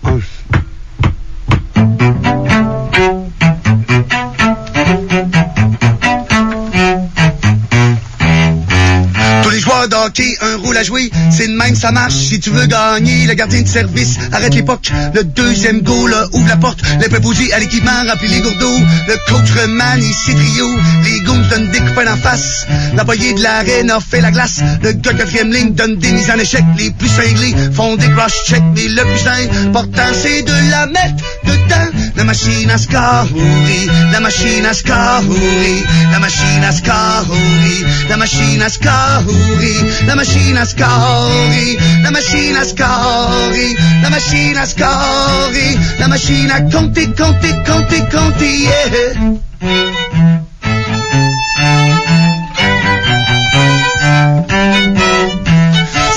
Tous 0.04 0.22
d'hockey, 10.14 10.36
un 10.40 10.56
rôle 10.56 10.76
à 10.76 10.82
jouer, 10.82 11.10
c'est 11.30 11.48
de 11.48 11.52
même 11.52 11.74
ça 11.74 11.90
marche. 11.90 12.14
Si 12.14 12.40
tu 12.40 12.50
veux 12.50 12.66
gagner, 12.66 13.26
le 13.26 13.34
gardien 13.34 13.62
de 13.62 13.68
service 13.68 14.16
arrête 14.32 14.54
l'époque. 14.54 14.90
Le 15.14 15.24
deuxième 15.24 15.82
goal 15.82 16.10
là, 16.10 16.26
ouvre 16.32 16.48
la 16.48 16.56
porte. 16.56 16.80
Les 17.00 17.08
préposés 17.08 17.52
à 17.52 17.58
l'équipement 17.58 17.90
remplit 18.08 18.28
les 18.28 18.40
gourdeaux. 18.40 18.80
Le 19.08 19.14
coach 19.28 19.50
remanie 19.60 20.12
ses 20.12 20.34
trios. 20.34 20.76
Les 21.04 21.20
goons 21.20 21.42
donnent 21.50 21.70
des 21.70 21.78
coups 21.78 22.08
en 22.08 22.16
face. 22.16 22.66
L'employé 22.96 23.34
de 23.34 23.42
l'arène 23.42 23.90
a 23.90 24.00
fait 24.00 24.20
la 24.20 24.30
glace. 24.30 24.60
Le 24.82 24.92
gars 24.92 25.14
quatrième 25.14 25.52
ligne 25.52 25.72
donne 25.72 25.96
des 25.96 26.12
mises 26.12 26.30
en 26.30 26.38
échec. 26.38 26.64
Les 26.78 26.90
plus 26.90 27.08
cinglés 27.08 27.54
font 27.72 27.96
des 27.96 28.10
cross-checks. 28.10 28.62
Mais 28.74 28.88
le 28.88 29.02
plus 29.02 29.68
important, 29.68 30.12
c'est 30.12 30.42
de 30.42 30.70
la 30.70 30.86
mettre 30.86 31.24
dedans. 31.44 31.64
La 32.16 32.24
machine 32.24 32.70
à 32.70 32.78
scorer, 32.78 33.86
la 34.12 34.20
machine 34.20 34.64
à 34.64 34.72
scorer, 34.72 35.82
la 36.12 36.18
machine 36.20 36.64
à 36.64 36.72
scorer, 36.72 37.84
la 38.08 38.16
machine 38.16 38.62
à 38.62 38.68
scorer, 38.68 39.76
la 40.06 40.14
machine 40.14 40.56
à 40.56 40.64
scorer, 40.64 41.78
la 42.02 42.10
machine 42.10 42.56
à 42.56 42.64
scorer, 42.64 43.76
la 44.02 44.10
machine 44.10 44.56
à 44.56 44.66
scorer, 44.66 45.78
la 45.98 46.08
machine 46.08 46.50
à 46.50 46.60
compter, 46.60 47.06
compter, 47.06 47.54
compter, 47.66 48.02
compter, 48.10 48.58
yeah. 48.64 50.44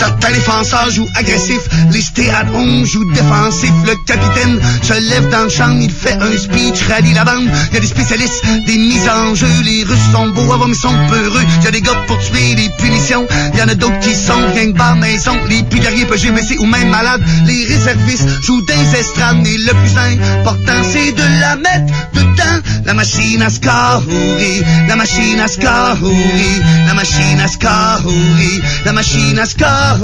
Certains 0.07 0.31
défenseurs 0.31 0.89
jouent 0.89 1.09
agressif, 1.15 1.59
les 1.91 2.01
stéatons 2.01 2.85
jouent 2.85 3.11
défensif. 3.11 3.71
Le 3.85 3.93
capitaine 4.05 4.57
se 4.81 4.93
lève 4.93 5.29
dans 5.29 5.43
le 5.43 5.49
champ, 5.49 5.77
il 5.81 5.91
fait 5.91 6.13
un 6.13 6.37
speech, 6.37 6.87
rallie 6.87 7.13
la 7.13 7.25
bande. 7.25 7.49
Il 7.69 7.73
y 7.73 7.77
a 7.77 7.79
des 7.81 7.87
spécialistes, 7.87 8.41
des 8.65 8.77
mises 8.77 9.09
en 9.09 9.35
jeu. 9.35 9.49
Les 9.65 9.83
Russes 9.83 10.11
sont 10.13 10.29
beaux 10.29 10.53
à 10.53 10.55
voir, 10.55 10.69
mais 10.69 10.75
sont 10.75 10.95
peureux. 11.09 11.43
Il 11.59 11.65
y 11.65 11.67
a 11.67 11.71
des 11.71 11.81
gars 11.81 12.05
pour 12.07 12.17
tuer, 12.19 12.55
des 12.55 12.69
punitions. 12.77 13.27
Il 13.53 13.59
y 13.59 13.61
en 13.61 13.67
a 13.67 13.75
d'autres 13.75 13.99
qui 13.99 14.15
sont 14.15 14.47
rien 14.55 14.71
que 14.71 14.77
bas 14.77 14.95
maison. 14.95 15.35
Les 15.49 15.63
plus 15.63 15.81
guerriers 15.81 16.05
peuvent 16.05 16.17
GBC 16.17 16.57
ou 16.59 16.65
même 16.65 16.89
malades. 16.89 17.21
Les 17.45 17.65
réservistes 17.65 18.29
jouent 18.43 18.65
des 18.65 18.99
estrades, 18.99 19.39
mais 19.43 19.57
le 19.57 19.73
plus 19.73 19.97
important, 19.97 20.83
c'est 20.89 21.11
de 21.11 21.41
la 21.41 21.57
mettre 21.57 21.93
dedans. 22.13 22.61
La 22.85 22.93
machine 22.93 23.41
à 23.41 23.49
scorer, 23.49 24.63
la 24.87 24.95
machine 24.95 25.41
à 25.41 25.47
scorer, 25.49 26.61
la 26.85 26.93
machine 26.93 27.39
à 27.41 27.47
scorer, 27.49 28.61
la 28.85 28.93
machine 28.93 29.37
à 29.37 29.45
scorer, 29.45 29.96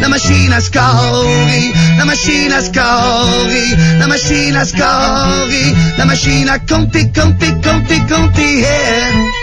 la 0.00 0.08
machine 0.08 0.52
à 0.52 0.60
scorer, 0.60 1.72
la 1.98 2.04
machine 2.04 2.52
à 2.52 2.62
scorer, 2.62 3.76
la 3.98 4.06
machine 4.06 4.56
à 4.56 4.64
scorer, 4.64 5.74
la 5.98 6.04
machine 6.04 6.48
à 6.48 6.58
compter, 6.58 7.10
compter, 7.12 7.52
compter, 7.62 8.00
compter. 8.08 8.60
yeah. 8.60 9.34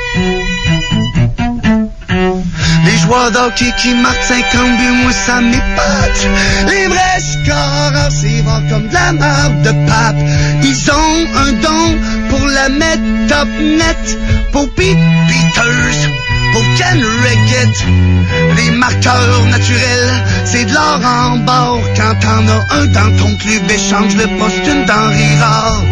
Les 2.86 2.98
joueurs 2.98 3.32
d'hockey 3.32 3.72
qui 3.82 3.94
marquent 3.96 4.24
50 4.24 4.78
buts, 4.78 5.04
moi 5.04 5.12
ça 5.12 5.40
m'épate. 5.42 6.28
Les 6.68 6.88
vrais 6.88 7.20
scoreurs, 7.20 8.12
c'est 8.12 8.42
voir 8.42 8.62
comme 8.70 8.88
de 8.88 8.94
la 8.94 9.12
marde 9.14 9.62
de 9.62 9.72
pape. 9.88 10.16
Ils 10.64 10.92
ont 10.92 11.28
un 11.38 11.52
don 11.54 11.98
pour 12.30 12.48
la 12.48 12.70
mettre 12.70 13.02
top 13.28 13.48
net. 13.60 14.18
Pour 14.52 14.70
Pete 14.74 14.98
Peters, 15.28 16.10
pour 16.52 16.64
Ken. 16.78 17.02
Les 18.56 18.72
marqueurs 18.72 19.46
naturels, 19.46 20.24
c'est 20.46 20.66
de 20.66 20.74
l'or 20.74 21.00
en 21.04 21.38
bord. 21.38 21.82
Quand 21.96 22.16
t'en 22.20 22.48
as 22.48 22.76
un 22.80 22.86
dans 22.88 23.18
ton 23.18 23.36
club, 23.38 23.70
échange 23.70 24.16
le 24.16 24.28
poste 24.38 24.66
une 24.66 24.86
denrée 24.86 25.36
rare. 25.40 25.84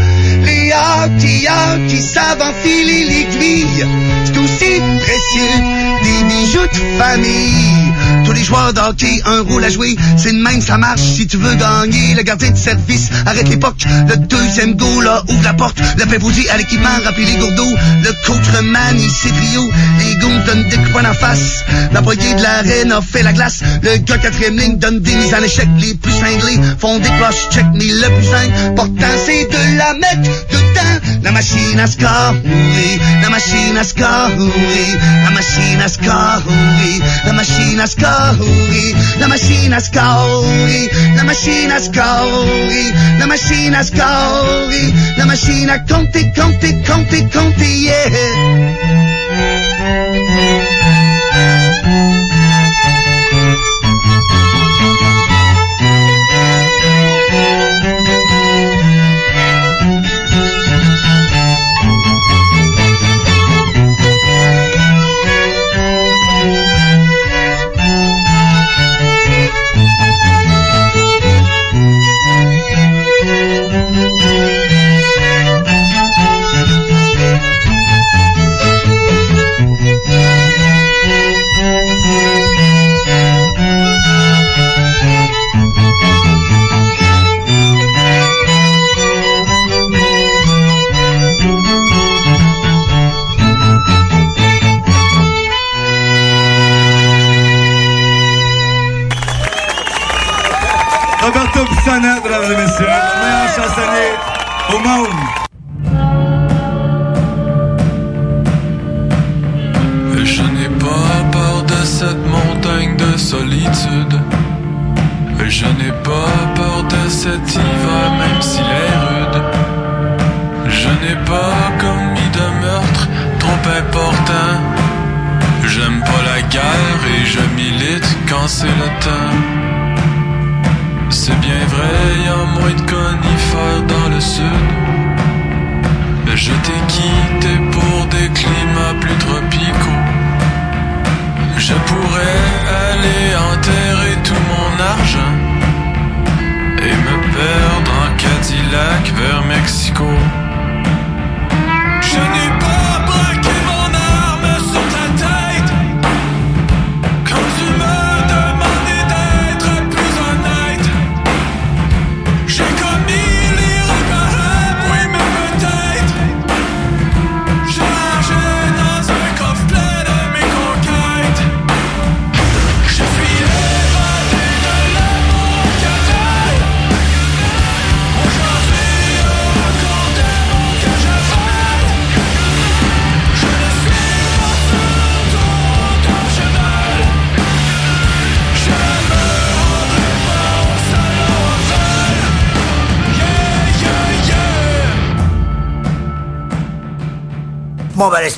Hockeyeurs 0.74 1.88
qui 1.88 2.02
savent 2.02 2.42
enfiler 2.42 3.06
l'aiguille, 3.06 3.86
c'est 4.26 4.38
aussi 4.38 4.82
précieux 5.00 5.64
des 6.04 6.24
bijoux 6.26 6.62
de 6.62 7.02
famille. 7.02 7.94
Tous 8.26 8.34
les 8.34 8.44
joueurs 8.44 8.74
d'hockey, 8.74 9.22
un 9.26 9.42
rôle 9.42 9.64
à 9.64 9.70
jouer, 9.70 9.96
c'est 10.18 10.32
de 10.32 10.42
même 10.42 10.62
ça 10.62 10.78
marche. 10.78 11.02
Si 11.02 11.28
tu 11.28 11.38
veux 11.38 11.56
gagner. 11.56 12.10
Le 12.16 12.24
gardien 12.24 12.52
de 12.52 12.58
service 12.58 13.10
arrête 13.26 13.48
l'époque, 13.48 13.86
le 14.08 14.18
deuxième 14.18 14.74
goal 14.76 15.06
là, 15.06 15.24
ouvre 15.30 15.44
la 15.44 15.54
porte, 15.54 15.80
le 15.98 16.06
préposé 16.06 16.50
à 16.50 16.58
l'équipement 16.58 16.90
remplit 17.06 17.26
les 17.26 17.38
gourdeaux, 17.38 17.76
le 18.04 18.26
coach 18.26 18.46
remanie 18.56 19.10
ses 19.10 19.30
trios, 19.30 19.70
les 20.00 20.16
goons 20.16 20.44
donnent 20.46 20.68
des 20.70 20.78
coups 20.78 21.06
en 21.06 21.14
face, 21.14 21.64
l'employé 21.94 22.34
de 22.34 22.42
l'arène 22.42 22.92
a 22.92 23.02
fait 23.02 23.24
la 23.24 23.32
glace, 23.32 23.62
le 23.84 23.98
gars 23.98 24.18
quatrième 24.18 24.58
ligne 24.58 24.78
donne 24.78 25.00
des 25.00 25.16
mises 25.16 25.34
en 25.34 25.44
échec, 25.44 25.68
les 25.80 25.94
plus 25.94 26.12
cinglés 26.12 26.60
font 26.78 27.00
des 27.00 27.10
cross-checks, 27.20 27.66
mais 27.76 27.86
le 27.86 28.08
plus 28.18 28.34
important 28.34 29.14
c'est 29.26 29.46
de 29.46 29.78
la 29.78 29.94
mettre 29.94 30.30
la 31.24 31.32
machine 31.32 31.80
à 31.80 31.88
scorer, 31.88 33.00
la 33.22 33.30
machine 33.30 33.78
à 33.78 33.84
scorer, 33.84 34.98
la 35.24 35.32
machine 35.32 35.82
à 35.82 35.88
scorer, 35.88 37.02
la 37.26 37.34
machine 37.34 37.80
à 37.80 37.88
scorer, 37.88 38.96
la 39.20 39.28
machine 39.28 39.74
à 39.74 39.80
scorer, 39.80 40.90
la 41.16 41.24
machine 41.24 41.72
à 41.72 41.80
scorer, 41.80 42.94
la 43.20 43.28
machine 43.28 43.76
à 43.76 43.84
scorer, 43.84 44.94
la 45.18 45.26
machine 45.26 45.70
à 45.70 45.80
compter, 45.80 46.32
compter, 46.36 46.82
compter, 46.84 47.28
compter, 47.32 47.76
yeah. 47.76 48.60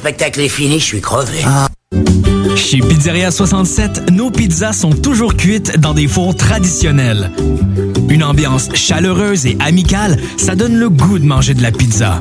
Spectacle 0.01 0.39
est 0.41 0.49
fini, 0.49 0.79
je 0.79 0.85
suis 0.85 1.01
crevé. 1.01 1.43
Chez 2.55 2.79
Pizzeria 2.79 3.29
67, 3.29 4.09
nos 4.09 4.31
pizzas 4.31 4.73
sont 4.73 4.89
toujours 4.89 5.35
cuites 5.35 5.79
dans 5.79 5.93
des 5.93 6.07
fours 6.07 6.35
traditionnels. 6.35 7.29
Une 8.09 8.23
ambiance 8.23 8.73
chaleureuse 8.73 9.45
et 9.45 9.57
amicale, 9.59 10.19
ça 10.37 10.55
donne 10.55 10.75
le 10.75 10.89
goût 10.89 11.19
de 11.19 11.25
manger 11.25 11.53
de 11.53 11.61
la 11.61 11.71
pizza. 11.71 12.19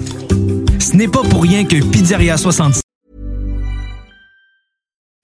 Ce 0.79 0.95
n'est 0.95 1.09
pas 1.09 1.23
pour 1.23 1.43
rien 1.43 1.65
que 1.65 1.83
Pizzeria 1.91 2.37
67 2.37 2.83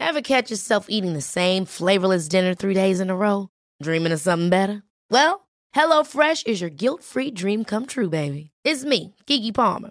Ever 0.00 0.22
catch 0.22 0.50
yourself 0.50 0.86
eating 0.88 1.12
the 1.12 1.20
same 1.20 1.66
flavorless 1.66 2.26
dinner 2.26 2.54
three 2.54 2.74
days 2.74 3.00
in 3.00 3.10
a 3.10 3.14
row? 3.14 3.48
Dreaming 3.82 4.12
of 4.12 4.20
something 4.20 4.48
better? 4.48 4.82
Well, 5.10 5.46
HelloFresh 5.76 6.46
is 6.46 6.62
your 6.62 6.70
guilt-free 6.70 7.32
dream 7.32 7.64
come 7.64 7.84
true, 7.84 8.08
baby. 8.08 8.50
It's 8.64 8.82
me, 8.82 9.14
Kiki 9.26 9.52
Palmer. 9.52 9.90